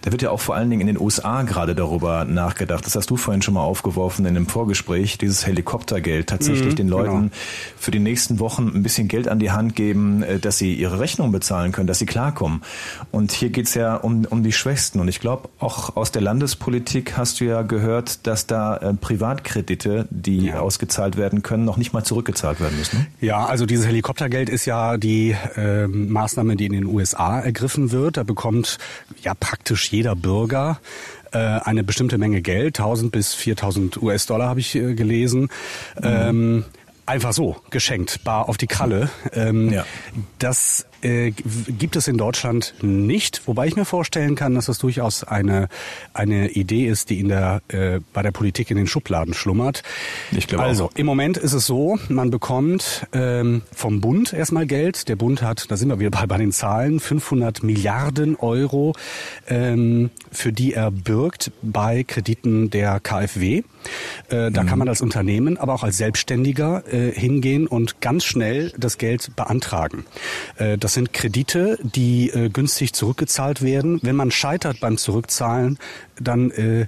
da 0.04 0.12
wird 0.12 0.20
ja 0.20 0.30
auch 0.30 0.40
vor 0.40 0.54
allen 0.54 0.68
Dingen 0.68 0.82
in 0.82 0.86
den 0.86 1.00
USA 1.00 1.44
gerade 1.44 1.74
darüber 1.74 2.26
nachgedacht. 2.26 2.84
Das 2.84 2.94
hast 2.94 3.08
du 3.08 3.16
vorhin 3.16 3.40
schon 3.40 3.54
mal 3.54 3.62
aufgeworfen 3.62 4.26
in 4.26 4.36
einem 4.36 4.46
Vorgespräch, 4.46 5.16
dieses 5.16 5.46
Helikoptergeld 5.46 6.28
tatsächlich 6.28 6.72
mhm, 6.72 6.76
den 6.76 6.88
Leuten 6.88 7.10
genau. 7.10 7.30
für 7.78 7.90
die 7.90 8.00
nächsten 8.00 8.38
Wochen 8.38 8.70
ein 8.74 8.82
bisschen 8.82 9.08
Geld 9.08 9.28
an 9.28 9.38
die 9.38 9.50
Hand 9.50 9.74
geben, 9.74 10.22
äh, 10.22 10.38
dass 10.38 10.58
sie 10.58 10.74
ihre 10.74 11.00
Rechnung 11.00 11.32
bezahlen 11.32 11.72
können, 11.72 11.86
dass 11.86 12.00
sie 12.00 12.04
klarkommen. 12.04 12.60
Und 13.12 13.32
hier 13.32 13.48
geht's 13.48 13.72
ja 13.72 13.96
um, 13.96 14.26
um 14.26 14.42
die 14.42 14.52
Schwächsten. 14.52 15.00
Und 15.00 15.08
ich 15.08 15.20
glaube, 15.20 15.48
auch 15.58 15.96
aus 15.96 16.12
der 16.12 16.20
Landespolitik 16.20 17.16
hast 17.16 17.40
du 17.40 17.46
ja 17.46 17.62
gehört, 17.62 18.26
dass 18.26 18.46
da 18.46 18.76
äh, 18.76 18.92
Privatkredite, 18.92 20.06
die 20.10 20.48
ja. 20.48 20.60
ausgezahlt 20.60 21.16
werden 21.16 21.42
können, 21.42 21.64
noch 21.64 21.78
nicht 21.78 21.94
mal 21.94 22.04
zurückgezahlt 22.04 22.60
werden 22.60 22.76
müssen. 22.78 22.98
Ne? 22.98 23.06
Ja, 23.22 23.46
also 23.46 23.64
dieses 23.64 23.86
Helikoptergeld 23.86 24.50
ist 24.50 24.66
ja 24.66 24.98
die 24.98 25.34
äh, 25.56 25.86
Maßnahme, 25.86 26.56
die 26.56 26.66
in 26.66 26.74
den 26.74 26.84
USA 26.84 27.40
ergriffen 27.40 27.90
wird. 27.90 28.18
Da 28.18 28.22
bekommt 28.22 28.76
ja 29.22 29.32
praktisch 29.32 29.93
jeder 29.94 30.16
Bürger 30.16 30.80
äh, 31.33 31.38
eine 31.38 31.85
bestimmte 31.85 32.18
Menge 32.18 32.42
Geld, 32.42 32.78
1000 32.78 33.12
bis 33.12 33.35
4000 33.35 34.02
US-Dollar 34.02 34.48
habe 34.48 34.61
ich 34.61 34.74
äh, 34.74 34.94
gelesen. 34.94 35.42
Mhm. 36.00 36.04
Ähm, 36.04 36.64
einfach 37.07 37.33
so 37.33 37.57
geschenkt, 37.70 38.24
bar 38.24 38.48
auf 38.48 38.57
die 38.57 38.66
Kralle. 38.66 39.11
Ähm, 39.33 39.72
ja. 39.72 39.85
Das 40.38 40.87
äh, 41.04 41.30
gibt 41.30 41.96
es 41.96 42.08
in 42.08 42.16
Deutschland 42.16 42.74
nicht, 42.82 43.42
wobei 43.46 43.66
ich 43.66 43.76
mir 43.76 43.84
vorstellen 43.84 44.34
kann, 44.34 44.54
dass 44.54 44.66
das 44.66 44.78
durchaus 44.78 45.22
eine, 45.22 45.68
eine 46.14 46.50
Idee 46.50 46.86
ist, 46.86 47.10
die 47.10 47.20
in 47.20 47.28
der, 47.28 47.62
äh, 47.68 48.00
bei 48.12 48.22
der 48.22 48.32
Politik 48.32 48.70
in 48.70 48.76
den 48.76 48.86
Schubladen 48.86 49.34
schlummert. 49.34 49.82
Ich 50.32 50.46
glaube 50.46 50.64
also, 50.64 50.86
auch. 50.86 50.92
im 50.96 51.06
Moment 51.06 51.36
ist 51.36 51.52
es 51.52 51.66
so, 51.66 51.98
man 52.08 52.30
bekommt 52.30 53.06
ähm, 53.12 53.62
vom 53.74 54.00
Bund 54.00 54.32
erstmal 54.32 54.66
Geld. 54.66 55.08
Der 55.08 55.16
Bund 55.16 55.42
hat, 55.42 55.70
da 55.70 55.76
sind 55.76 55.88
wir 55.88 55.98
wieder 55.98 56.10
bei, 56.10 56.26
bei 56.26 56.38
den 56.38 56.52
Zahlen, 56.52 57.00
500 57.00 57.62
Milliarden 57.62 58.36
Euro, 58.36 58.94
ähm, 59.46 60.10
für 60.32 60.52
die 60.52 60.72
er 60.72 60.90
bürgt 60.90 61.52
bei 61.62 62.02
Krediten 62.02 62.70
der 62.70 62.98
KfW. 63.00 63.62
Äh, 64.28 64.50
da 64.50 64.64
kann 64.64 64.78
man 64.78 64.88
als 64.88 65.02
Unternehmen, 65.02 65.58
aber 65.58 65.74
auch 65.74 65.82
als 65.82 65.98
Selbstständiger 65.98 66.82
äh, 66.90 67.12
hingehen 67.12 67.66
und 67.66 68.00
ganz 68.00 68.24
schnell 68.24 68.72
das 68.78 68.96
Geld 68.96 69.36
beantragen. 69.36 70.06
Äh, 70.56 70.78
das 70.78 70.93
sind 70.94 71.12
Kredite, 71.12 71.78
die 71.83 72.30
äh, 72.30 72.48
günstig 72.48 72.94
zurückgezahlt 72.94 73.62
werden. 73.62 73.98
Wenn 74.02 74.16
man 74.16 74.30
scheitert 74.30 74.80
beim 74.80 74.96
Zurückzahlen, 74.96 75.78
dann 76.18 76.50
äh, 76.52 76.87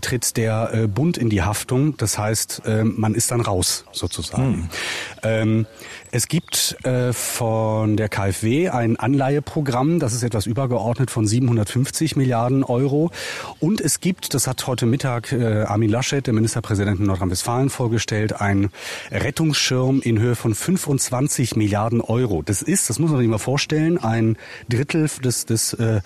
tritt 0.00 0.36
der 0.36 0.70
äh, 0.72 0.86
Bund 0.86 1.18
in 1.18 1.30
die 1.30 1.42
Haftung. 1.42 1.96
Das 1.96 2.18
heißt, 2.18 2.62
äh, 2.66 2.84
man 2.84 3.14
ist 3.14 3.30
dann 3.30 3.40
raus 3.40 3.84
sozusagen. 3.92 4.68
Ähm, 5.22 5.66
es 6.12 6.28
gibt 6.28 6.76
äh, 6.84 7.12
von 7.12 7.96
der 7.96 8.08
KfW 8.08 8.68
ein 8.68 8.96
Anleiheprogramm, 8.96 9.98
das 9.98 10.12
ist 10.12 10.22
etwas 10.22 10.46
übergeordnet 10.46 11.10
von 11.10 11.26
750 11.26 12.16
Milliarden 12.16 12.64
Euro. 12.64 13.10
Und 13.60 13.80
es 13.80 14.00
gibt, 14.00 14.34
das 14.34 14.46
hat 14.46 14.66
heute 14.66 14.86
Mittag 14.86 15.32
äh, 15.32 15.62
Armin 15.62 15.90
Laschet, 15.90 16.26
der 16.26 16.34
Ministerpräsident 16.34 17.00
in 17.00 17.06
Nordrhein-Westfalen, 17.06 17.70
vorgestellt, 17.70 18.40
ein 18.40 18.70
Rettungsschirm 19.10 20.00
in 20.00 20.18
Höhe 20.18 20.36
von 20.36 20.54
25 20.54 21.56
Milliarden 21.56 22.00
Euro. 22.00 22.42
Das 22.42 22.62
ist, 22.62 22.88
das 22.90 22.98
muss 22.98 23.10
man 23.10 23.20
sich 23.20 23.28
mal 23.28 23.38
vorstellen, 23.38 23.98
ein 23.98 24.36
Drittel 24.68 25.08
des, 25.22 25.46
des 25.46 25.72
äh, 25.74 26.00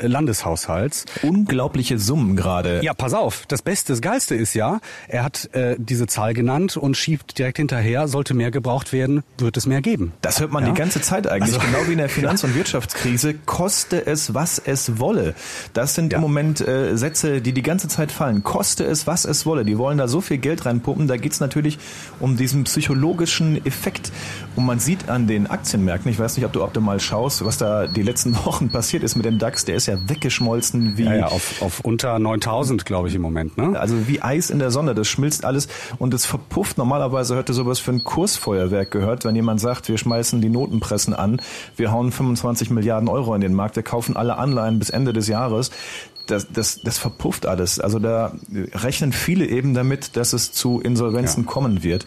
Landeshaushalts. 0.00 1.04
Unglaubliche 1.22 1.98
Summen 1.98 2.36
gerade. 2.36 2.80
Ja, 2.82 2.94
pass 2.94 3.14
auf. 3.14 3.44
Das 3.48 3.62
Beste, 3.62 3.92
das 3.92 4.00
Geilste 4.00 4.34
ist 4.34 4.54
ja, 4.54 4.80
er 5.08 5.22
hat 5.24 5.48
äh, 5.54 5.76
diese 5.78 6.06
Zahl 6.06 6.34
genannt 6.34 6.76
und 6.76 6.96
schiebt 6.96 7.38
direkt 7.38 7.58
hinterher, 7.58 8.08
sollte 8.08 8.34
mehr 8.34 8.50
gebraucht 8.50 8.92
werden, 8.92 9.22
wird 9.38 9.56
es 9.56 9.66
mehr 9.66 9.80
geben. 9.82 10.12
Das 10.20 10.40
hört 10.40 10.52
man 10.52 10.64
Ja? 10.64 10.70
die 10.72 10.78
ganze 10.78 11.00
Zeit 11.00 11.26
eigentlich, 11.26 11.54
Also- 11.54 11.66
genau 11.66 11.86
wie 11.86 11.92
in 11.92 11.98
der 11.98 12.08
Finanz- 12.16 12.44
und 12.44 12.54
Wirtschaftskrise. 12.54 13.34
Koste 13.46 14.06
es, 14.06 14.34
was 14.34 14.58
es 14.58 14.98
wolle. 14.98 15.34
Das 15.72 15.94
sind 15.94 16.12
Ja. 16.12 16.18
im 16.18 16.22
Moment 16.22 16.60
äh, 16.60 16.96
Sätze, 16.96 17.40
die 17.40 17.52
die 17.52 17.62
ganze 17.62 17.88
Zeit 17.88 18.12
fallen. 18.12 18.42
Koste 18.42 18.84
es, 18.84 19.06
was 19.06 19.24
es 19.24 19.46
wolle. 19.46 19.64
Die 19.64 19.78
wollen 19.78 19.98
da 19.98 20.08
so 20.08 20.20
viel 20.20 20.38
Geld 20.38 20.66
reinpumpen. 20.66 21.06
Da 21.08 21.16
geht's 21.16 21.40
natürlich 21.40 21.78
um 22.20 22.36
diesen 22.36 22.64
psychologischen 22.64 23.64
Effekt. 23.66 24.12
Und 24.56 24.64
man 24.66 24.78
sieht 24.78 25.08
an 25.08 25.26
den 25.26 25.46
Aktienmärkten, 25.48 26.10
ich 26.10 26.18
weiß 26.18 26.36
nicht, 26.36 26.46
ob 26.46 26.52
du, 26.52 26.62
ob 26.62 26.72
du 26.72 26.80
mal 26.80 27.00
schaust, 27.00 27.44
was 27.44 27.58
da 27.58 27.86
die 27.86 28.02
letzten 28.02 28.34
Wochen 28.44 28.70
passiert 28.70 29.02
ist 29.02 29.16
mit 29.16 29.24
dem 29.26 29.38
DAX. 29.38 29.64
Der 29.64 29.76
ist 29.76 29.85
ja 29.86 29.96
weggeschmolzen 30.08 30.96
wie 30.96 31.04
Ja, 31.04 31.14
ja, 31.14 31.26
auf, 31.26 31.62
auf 31.62 31.80
unter 31.80 32.18
9000, 32.18 32.84
glaube 32.84 33.08
ich, 33.08 33.14
im 33.14 33.22
Moment. 33.22 33.56
Ne? 33.56 33.78
also 33.78 34.08
wie 34.08 34.22
Eis 34.22 34.50
in 34.50 34.58
der 34.58 34.70
Sonne, 34.70 34.94
das 34.94 35.08
schmilzt 35.08 35.44
alles 35.44 35.68
und 35.98 36.14
es 36.14 36.26
verpufft. 36.26 36.78
Normalerweise 36.78 37.36
hätte 37.36 37.52
sowas 37.52 37.78
für 37.78 37.92
ein 37.92 38.04
Kursfeuerwerk 38.04 38.90
gehört, 38.90 39.24
wenn 39.24 39.36
jemand 39.36 39.60
sagt, 39.60 39.88
wir 39.88 39.98
schmeißen 39.98 40.40
die 40.40 40.48
Notenpressen 40.48 41.14
an, 41.14 41.40
wir 41.76 41.92
hauen 41.92 42.12
25 42.12 42.70
Milliarden 42.70 43.08
Euro 43.08 43.34
in 43.34 43.40
den 43.40 43.54
Markt, 43.54 43.76
wir 43.76 43.82
kaufen 43.82 44.16
alle 44.16 44.38
Anleihen 44.38 44.78
bis 44.78 44.90
Ende 44.90 45.12
des 45.12 45.28
Jahres. 45.28 45.70
Das, 46.26 46.48
das, 46.52 46.80
das 46.82 46.98
verpufft 46.98 47.46
alles. 47.46 47.78
Also 47.78 47.98
da 47.98 48.32
rechnen 48.74 49.12
viele 49.12 49.46
eben 49.46 49.74
damit, 49.74 50.16
dass 50.16 50.32
es 50.32 50.52
zu 50.52 50.80
Insolvenzen 50.80 51.44
Ja. 51.44 51.50
kommen 51.50 51.82
wird. 51.84 52.04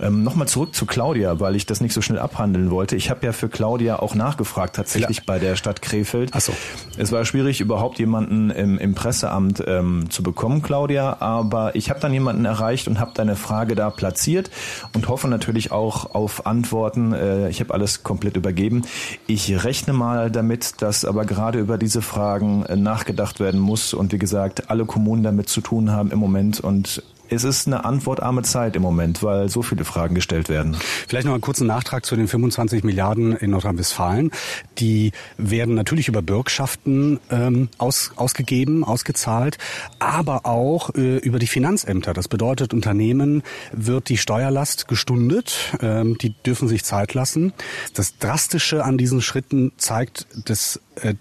Ähm, 0.00 0.22
Nochmal 0.22 0.48
zurück 0.48 0.74
zu 0.74 0.84
Claudia, 0.86 1.40
weil 1.40 1.56
ich 1.56 1.64
das 1.66 1.80
nicht 1.80 1.94
so 1.94 2.02
schnell 2.02 2.18
abhandeln 2.18 2.70
wollte. 2.70 2.94
Ich 2.96 3.10
habe 3.10 3.24
ja 3.24 3.32
für 3.32 3.48
Claudia 3.48 4.00
auch 4.00 4.14
nachgefragt, 4.14 4.76
tatsächlich 4.76 5.18
Ja. 5.18 5.22
bei 5.26 5.38
der 5.38 5.56
Stadt 5.56 5.80
Krefeld. 5.82 6.30
Ach 6.34 6.40
so. 6.40 6.52
Es 6.98 7.10
war 7.10 7.24
schwierig, 7.24 7.60
überhaupt 7.60 7.98
jemanden 7.98 8.50
im, 8.50 8.78
im 8.78 8.94
Presseamt 8.94 9.62
ähm, 9.66 10.10
zu 10.10 10.22
bekommen, 10.22 10.60
Claudia, 10.62 11.16
aber 11.20 11.74
ich 11.74 11.88
habe 11.90 12.00
dann 12.00 12.12
jemanden 12.12 12.44
erreicht 12.44 12.86
und 12.88 13.00
habe 13.00 13.12
deine 13.14 13.36
Frage 13.36 13.74
da 13.74 13.90
platziert 13.90 14.50
und 14.92 15.08
hoffe 15.08 15.28
natürlich 15.28 15.72
auch 15.72 16.14
auf 16.14 16.46
Antworten. 16.46 17.12
Äh, 17.12 17.48
ich 17.48 17.60
habe 17.60 17.72
alles 17.72 18.02
komplett 18.02 18.36
übergeben. 18.36 18.82
Ich 19.26 19.64
rechne 19.64 19.92
mal 19.94 20.30
damit, 20.30 20.82
dass 20.82 21.04
aber 21.04 21.24
gerade 21.24 21.58
über 21.60 21.78
diese 21.78 22.02
Fragen 22.02 22.64
äh, 22.66 22.76
nachgedacht 22.76 23.40
werden 23.40 23.53
muss 23.58 23.94
und 23.94 24.12
wie 24.12 24.18
gesagt, 24.18 24.70
alle 24.70 24.84
Kommunen 24.84 25.22
damit 25.22 25.48
zu 25.48 25.60
tun 25.60 25.90
haben 25.90 26.10
im 26.10 26.18
Moment 26.18 26.60
und 26.60 27.02
es 27.30 27.44
ist 27.44 27.66
eine 27.66 27.84
antwortarme 27.84 28.42
Zeit 28.42 28.76
im 28.76 28.82
Moment, 28.82 29.22
weil 29.22 29.48
so 29.48 29.62
viele 29.62 29.84
Fragen 29.84 30.14
gestellt 30.14 30.48
werden. 30.48 30.76
Vielleicht 31.08 31.26
noch 31.26 31.32
einen 31.32 31.40
kurzen 31.40 31.66
Nachtrag 31.66 32.04
zu 32.04 32.16
den 32.16 32.28
25 32.28 32.84
Milliarden 32.84 33.34
in 33.36 33.50
Nordrhein-Westfalen. 33.50 34.30
Die 34.78 35.12
werden 35.38 35.74
natürlich 35.74 36.08
über 36.08 36.22
Bürgschaften 36.22 37.18
ähm, 37.30 37.68
aus, 37.78 38.12
ausgegeben, 38.16 38.84
ausgezahlt, 38.84 39.58
aber 39.98 40.44
auch 40.44 40.94
äh, 40.94 41.16
über 41.18 41.38
die 41.38 41.46
Finanzämter. 41.46 42.12
Das 42.12 42.28
bedeutet, 42.28 42.74
Unternehmen 42.74 43.42
wird 43.72 44.10
die 44.10 44.18
Steuerlast 44.18 44.86
gestundet. 44.86 45.76
Ähm, 45.80 46.18
die 46.18 46.34
dürfen 46.42 46.68
sich 46.68 46.84
Zeit 46.84 47.14
lassen. 47.14 47.52
Das 47.94 48.18
Drastische 48.18 48.84
an 48.84 48.98
diesen 48.98 49.22
Schritten 49.22 49.72
zeigt, 49.76 50.26
dass 50.44 50.80
äh, 50.96 51.14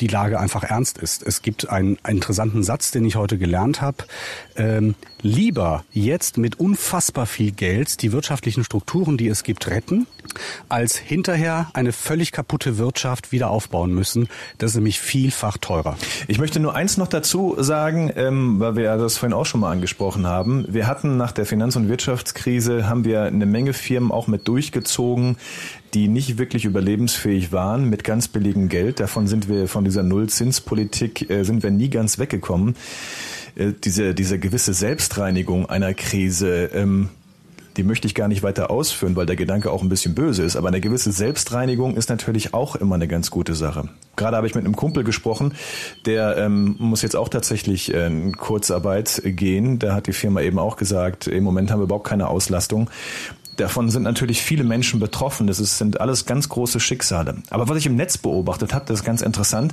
die 0.00 0.06
Lage 0.06 0.40
einfach 0.40 0.64
ernst 0.64 0.98
ist. 0.98 1.22
Es 1.22 1.42
gibt 1.42 1.68
einen, 1.68 1.98
einen 2.02 2.18
interessanten 2.18 2.62
Satz, 2.62 2.90
den 2.90 3.04
ich 3.04 3.16
heute 3.16 3.38
gelernt 3.38 3.80
habe. 3.80 3.98
Ähm, 4.56 4.94
lieber 5.20 5.84
jetzt 5.92 6.38
mit 6.38 6.58
unfassbar 6.58 7.26
viel 7.26 7.52
Geld 7.52 8.02
die 8.02 8.12
wirtschaftlichen 8.12 8.64
Strukturen, 8.64 9.16
die 9.16 9.28
es 9.28 9.44
gibt, 9.44 9.68
retten, 9.68 10.06
als 10.68 10.96
hinterher 10.96 11.70
eine 11.74 11.92
völlig 11.92 12.32
kaputte 12.32 12.78
Wirtschaft 12.78 13.32
wieder 13.32 13.50
aufbauen 13.50 13.94
müssen. 13.94 14.28
Das 14.58 14.70
ist 14.70 14.76
nämlich 14.76 14.98
vielfach 14.98 15.58
teurer. 15.58 15.96
Ich 16.26 16.38
möchte 16.38 16.58
nur 16.58 16.74
eins 16.74 16.96
noch 16.96 17.08
dazu 17.08 17.54
sagen, 17.58 18.10
ähm, 18.16 18.60
weil 18.60 18.76
wir 18.76 18.96
das 18.96 19.18
vorhin 19.18 19.34
auch 19.34 19.46
schon 19.46 19.60
mal 19.60 19.70
angesprochen 19.70 20.26
haben. 20.26 20.66
Wir 20.68 20.86
hatten 20.86 21.16
nach 21.16 21.32
der 21.32 21.46
Finanz- 21.46 21.76
und 21.76 21.88
Wirtschaftskrise 21.88 22.88
haben 22.88 23.04
wir 23.04 23.22
eine 23.22 23.46
Menge 23.46 23.72
Firmen 23.72 24.10
auch 24.10 24.26
mit 24.26 24.48
durchgezogen, 24.48 25.36
die 25.94 26.08
nicht 26.08 26.38
wirklich 26.38 26.64
überlebensfähig 26.64 27.52
waren 27.52 27.88
mit 27.88 28.04
ganz 28.04 28.28
billigem 28.28 28.68
Geld. 28.68 29.00
Davon 29.00 29.26
sind 29.26 29.48
wir 29.48 29.68
von 29.68 29.84
dieser 29.84 30.02
Nullzinspolitik 30.02 31.30
äh, 31.30 31.44
sind 31.44 31.62
wir 31.62 31.70
nie 31.70 31.90
ganz 31.90 32.18
weggekommen. 32.18 32.76
Äh, 33.56 33.72
diese 33.84 34.14
diese 34.14 34.38
gewisse 34.38 34.74
Selbstreinigung 34.74 35.66
einer 35.66 35.94
Krise. 35.94 36.70
Ähm, 36.74 37.10
die 37.76 37.84
möchte 37.84 38.06
ich 38.06 38.14
gar 38.14 38.28
nicht 38.28 38.42
weiter 38.42 38.70
ausführen, 38.70 39.16
weil 39.16 39.26
der 39.26 39.36
Gedanke 39.36 39.70
auch 39.70 39.82
ein 39.82 39.88
bisschen 39.88 40.14
böse 40.14 40.42
ist. 40.42 40.56
Aber 40.56 40.68
eine 40.68 40.80
gewisse 40.80 41.12
Selbstreinigung 41.12 41.96
ist 41.96 42.10
natürlich 42.10 42.54
auch 42.54 42.76
immer 42.76 42.96
eine 42.96 43.08
ganz 43.08 43.30
gute 43.30 43.54
Sache. 43.54 43.88
Gerade 44.16 44.36
habe 44.36 44.46
ich 44.46 44.54
mit 44.54 44.64
einem 44.64 44.76
Kumpel 44.76 45.04
gesprochen, 45.04 45.54
der 46.04 46.36
ähm, 46.36 46.76
muss 46.78 47.02
jetzt 47.02 47.16
auch 47.16 47.28
tatsächlich 47.28 47.92
äh, 47.94 48.06
in 48.06 48.36
Kurzarbeit 48.36 49.22
gehen. 49.24 49.78
Da 49.78 49.94
hat 49.94 50.06
die 50.06 50.12
Firma 50.12 50.42
eben 50.42 50.58
auch 50.58 50.76
gesagt, 50.76 51.26
im 51.26 51.44
Moment 51.44 51.70
haben 51.70 51.80
wir 51.80 51.84
überhaupt 51.84 52.06
keine 52.06 52.28
Auslastung. 52.28 52.90
Davon 53.62 53.90
sind 53.90 54.02
natürlich 54.02 54.42
viele 54.42 54.64
Menschen 54.64 54.98
betroffen. 54.98 55.46
Das 55.46 55.60
ist, 55.60 55.78
sind 55.78 56.00
alles 56.00 56.26
ganz 56.26 56.48
große 56.48 56.80
Schicksale. 56.80 57.36
Aber 57.48 57.68
was 57.68 57.78
ich 57.78 57.86
im 57.86 57.94
Netz 57.94 58.18
beobachtet 58.18 58.74
habe, 58.74 58.86
das 58.86 58.98
ist 59.00 59.04
ganz 59.04 59.22
interessant. 59.22 59.72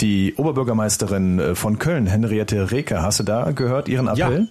Die 0.00 0.34
Oberbürgermeisterin 0.36 1.38
äh, 1.38 1.54
von 1.54 1.78
Köln, 1.78 2.06
Henriette 2.06 2.70
Reker, 2.70 3.02
hast 3.02 3.18
du 3.20 3.24
da 3.24 3.50
gehört, 3.50 3.88
ihren 3.88 4.06
Appell? 4.08 4.48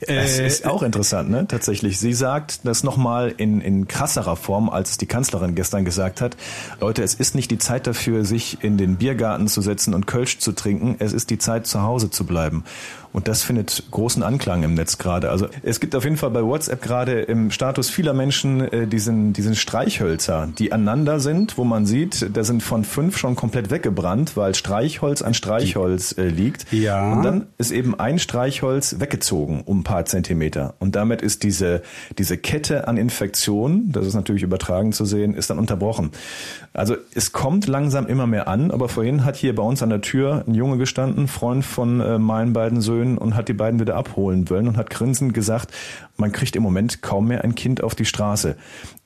Es 0.00 0.38
Äh, 0.38 0.46
ist 0.46 0.66
auch 0.66 0.82
interessant, 0.82 1.30
ne? 1.30 1.46
Tatsächlich. 1.46 1.98
Sie 1.98 2.12
sagt 2.14 2.60
das 2.64 2.84
nochmal 2.84 3.34
in, 3.36 3.60
in 3.60 3.86
krasserer 3.88 4.36
Form, 4.36 4.70
als 4.70 4.92
es 4.92 4.98
die 4.98 5.06
Kanzlerin 5.06 5.54
gestern 5.54 5.84
gesagt 5.84 6.20
hat. 6.20 6.36
Leute, 6.80 7.02
es 7.02 7.14
ist 7.14 7.34
nicht 7.34 7.50
die 7.50 7.58
Zeit 7.58 7.86
dafür, 7.86 8.24
sich 8.24 8.62
in 8.62 8.78
den 8.78 8.96
Biergarten 8.96 9.48
zu 9.48 9.60
setzen 9.60 9.94
und 9.94 10.06
Kölsch 10.06 10.38
zu 10.38 10.52
trinken. 10.52 10.96
Es 11.00 11.12
ist 11.12 11.30
die 11.30 11.38
Zeit, 11.38 11.66
zu 11.66 11.82
Hause 11.82 12.10
zu 12.10 12.24
bleiben. 12.24 12.64
Und 13.10 13.26
das 13.26 13.42
findet 13.42 13.84
großen 13.90 14.22
Anklang 14.22 14.62
im 14.62 14.74
Netz 14.74 14.98
gerade. 14.98 15.30
Also 15.30 15.48
es 15.62 15.80
gibt 15.80 15.96
auf 15.96 16.04
jeden 16.04 16.18
Fall 16.18 16.30
bei 16.30 16.44
WhatsApp 16.44 16.82
gerade 16.82 17.22
im 17.22 17.50
Status 17.50 17.88
vieler 17.88 18.12
Menschen 18.12 18.60
äh, 18.60 18.86
diesen, 18.86 19.32
diesen 19.32 19.54
Streichhölzer, 19.56 20.48
die 20.58 20.72
aneinander 20.72 21.18
sind, 21.18 21.56
wo 21.56 21.64
man 21.64 21.86
sieht, 21.86 22.36
da 22.36 22.44
sind 22.44 22.62
von 22.62 22.84
fünf 22.84 23.16
schon 23.16 23.34
komplett 23.34 23.70
weggebrannt, 23.70 24.36
weil 24.36 24.54
Streichholz 24.78 25.22
an 25.22 25.34
Streichholz 25.34 26.16
äh, 26.18 26.28
liegt. 26.28 26.72
Ja. 26.72 27.12
Und 27.12 27.22
dann 27.24 27.46
ist 27.58 27.72
eben 27.72 27.98
ein 27.98 28.20
Streichholz 28.20 29.00
weggezogen 29.00 29.62
um 29.64 29.80
ein 29.80 29.84
paar 29.84 30.04
Zentimeter. 30.04 30.74
Und 30.78 30.94
damit 30.94 31.20
ist 31.20 31.42
diese, 31.42 31.82
diese 32.16 32.38
Kette 32.38 32.86
an 32.86 32.96
Infektionen, 32.96 33.90
das 33.90 34.06
ist 34.06 34.14
natürlich 34.14 34.44
übertragen 34.44 34.92
zu 34.92 35.04
sehen, 35.04 35.34
ist 35.34 35.50
dann 35.50 35.58
unterbrochen. 35.58 36.12
Also 36.74 36.96
es 37.12 37.32
kommt 37.32 37.66
langsam 37.66 38.06
immer 38.06 38.28
mehr 38.28 38.46
an, 38.46 38.70
aber 38.70 38.88
vorhin 38.88 39.24
hat 39.24 39.34
hier 39.34 39.54
bei 39.54 39.64
uns 39.64 39.82
an 39.82 39.90
der 39.90 40.00
Tür 40.00 40.44
ein 40.46 40.54
Junge 40.54 40.78
gestanden, 40.78 41.26
Freund 41.26 41.64
von 41.64 42.00
äh, 42.00 42.18
meinen 42.18 42.52
beiden 42.52 42.80
Söhnen, 42.80 43.18
und 43.18 43.34
hat 43.34 43.48
die 43.48 43.54
beiden 43.54 43.80
wieder 43.80 43.96
abholen 43.96 44.48
wollen 44.48 44.68
und 44.68 44.76
hat 44.76 44.90
grinsend 44.90 45.34
gesagt, 45.34 45.72
man 46.18 46.32
kriegt 46.32 46.56
im 46.56 46.62
Moment 46.62 47.00
kaum 47.00 47.28
mehr 47.28 47.44
ein 47.44 47.54
Kind 47.54 47.82
auf 47.82 47.94
die 47.94 48.04
Straße 48.04 48.56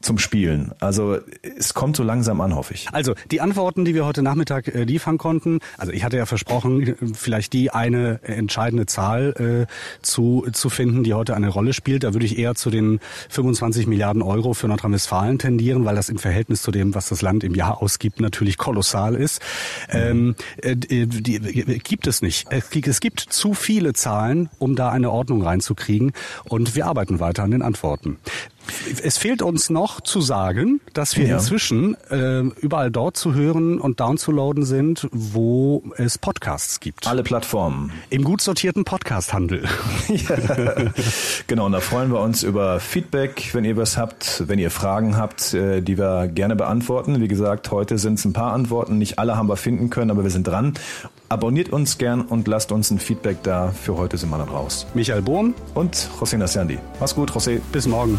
zum 0.01 0.19
Spielen. 0.19 0.73
Also 0.81 1.19
es 1.57 1.75
kommt 1.75 1.97
so 1.97 2.03
langsam 2.03 2.41
an, 2.41 2.55
hoffe 2.55 2.75
ich. 2.75 2.89
Also 2.93 3.15
die 3.31 3.41
Antworten, 3.41 3.85
die 3.85 3.95
wir 3.95 4.05
heute 4.05 4.23
Nachmittag 4.23 4.69
äh, 4.69 4.85
liefern 4.85 5.19
konnten, 5.19 5.61
also 5.79 5.93
ich 5.93 6.05
hatte 6.05 6.17
ja 6.17 6.27
versprochen, 6.27 6.97
vielleicht 7.15 7.53
die 7.53 7.71
eine 7.71 8.21
entscheidende 8.23 8.87
Zahl 8.87 9.67
äh, 9.69 10.03
zu, 10.03 10.47
zu 10.53 10.71
finden, 10.71 11.05
die 11.05 11.15
heute 11.15 11.37
eine 11.37 11.49
Rolle 11.49 11.73
spielt. 11.73 12.03
Da 12.03 12.15
würde 12.15 12.27
ich 12.27 12.39
eher 12.39 12.55
zu 12.55 12.71
den 12.71 12.99
25 13.29 13.87
Milliarden 13.87 14.23
Euro 14.23 14.55
für 14.55 14.67
Nordrhein-Westfalen 14.67 15.39
tendieren, 15.39 15.85
weil 15.85 15.95
das 15.95 16.09
im 16.09 16.19
Verhältnis 16.19 16.63
zu 16.63 16.71
dem, 16.71 16.95
was 16.95 17.09
das 17.09 17.23
Land 17.23 17.45
im 17.45 17.55
Jahr 17.55 17.83
ausgibt, 17.83 18.21
natürlich 18.21 18.59
kolossal 18.59 19.15
ist. 19.15 19.41
Ähm, 19.91 20.35
äh, 20.57 20.77
die, 20.77 21.07
die, 21.07 21.79
gibt 21.79 22.07
es 22.07 22.23
nicht. 22.23 22.49
Es 22.51 23.01
gibt 23.01 23.21
zu 23.21 23.55
viele 23.55 23.93
Zahlen, 23.93 24.49
um 24.59 24.75
da 24.75 24.91
eine 24.91 25.11
Ordnung 25.11 25.43
reinzukriegen. 25.43 26.13
Und 26.45 26.75
wir 26.75 26.87
arbeiten 27.03 27.21
weiter 27.21 27.43
an 27.43 27.51
den 27.51 27.63
Antworten. 27.63 28.19
Es 29.03 29.19
fehlt 29.19 29.43
uns 29.43 29.71
noch 29.71 30.01
zu 30.01 30.21
sagen, 30.21 30.81
dass 30.93 31.17
wir 31.17 31.27
ja. 31.27 31.37
inzwischen 31.37 31.97
äh, 32.11 32.41
überall 32.61 32.91
dort 32.91 33.17
zu 33.17 33.35
hören 33.35 33.79
und 33.79 34.01
downzuladen 34.01 34.65
sind, 34.65 35.09
wo 35.13 35.83
es 35.97 36.19
Podcasts 36.19 36.81
gibt. 36.81 37.07
Alle 37.07 37.23
Plattformen. 37.23 37.93
Im 38.11 38.25
gut 38.25 38.41
sortierten 38.41 38.85
Podcasthandel. 38.85 39.65
ja. 40.09 40.37
Genau, 41.47 41.67
und 41.67 41.73
da 41.73 41.81
freuen 41.81 42.13
wir 42.13 42.21
uns 42.21 42.43
über 42.43 42.81
Feedback, 42.81 43.51
wenn 43.53 43.65
ihr 43.65 43.77
was 43.77 43.97
habt, 43.97 44.45
wenn 44.47 44.59
ihr 44.59 44.71
Fragen 44.71 45.17
habt, 45.17 45.55
äh, 45.55 45.81
die 45.81 45.99
wir 45.99 46.29
gerne 46.29 46.57
beantworten. 46.57 47.21
Wie 47.21 47.29
gesagt, 47.29 47.71
heute 47.71 47.99
sind 47.99 48.19
es 48.19 48.25
ein 48.25 48.33
paar 48.33 48.53
Antworten. 48.53 48.99
Nicht 48.99 49.19
alle 49.19 49.37
haben 49.37 49.49
wir 49.49 49.57
finden 49.57 49.91
können, 49.91 50.11
aber 50.11 50.23
wir 50.23 50.31
sind 50.31 50.47
dran. 50.47 50.75
Abonniert 51.29 51.71
uns 51.71 51.97
gern 51.97 52.21
und 52.21 52.47
lasst 52.47 52.73
uns 52.73 52.91
ein 52.91 52.99
Feedback 52.99 53.39
da. 53.43 53.73
Für 53.73 53.97
heute 53.97 54.19
sind 54.19 54.29
wir 54.29 54.39
dann 54.39 54.51
raus. 54.51 54.87
Michael 54.93 55.23
Bohm 55.23 55.55
und 55.75 55.97
José 56.21 56.37
Nassiandi. 56.37 56.79
Mach's 57.01 57.15
gut, 57.15 57.31
José. 57.31 57.61
Bis 57.73 57.87
morgen. 57.87 58.19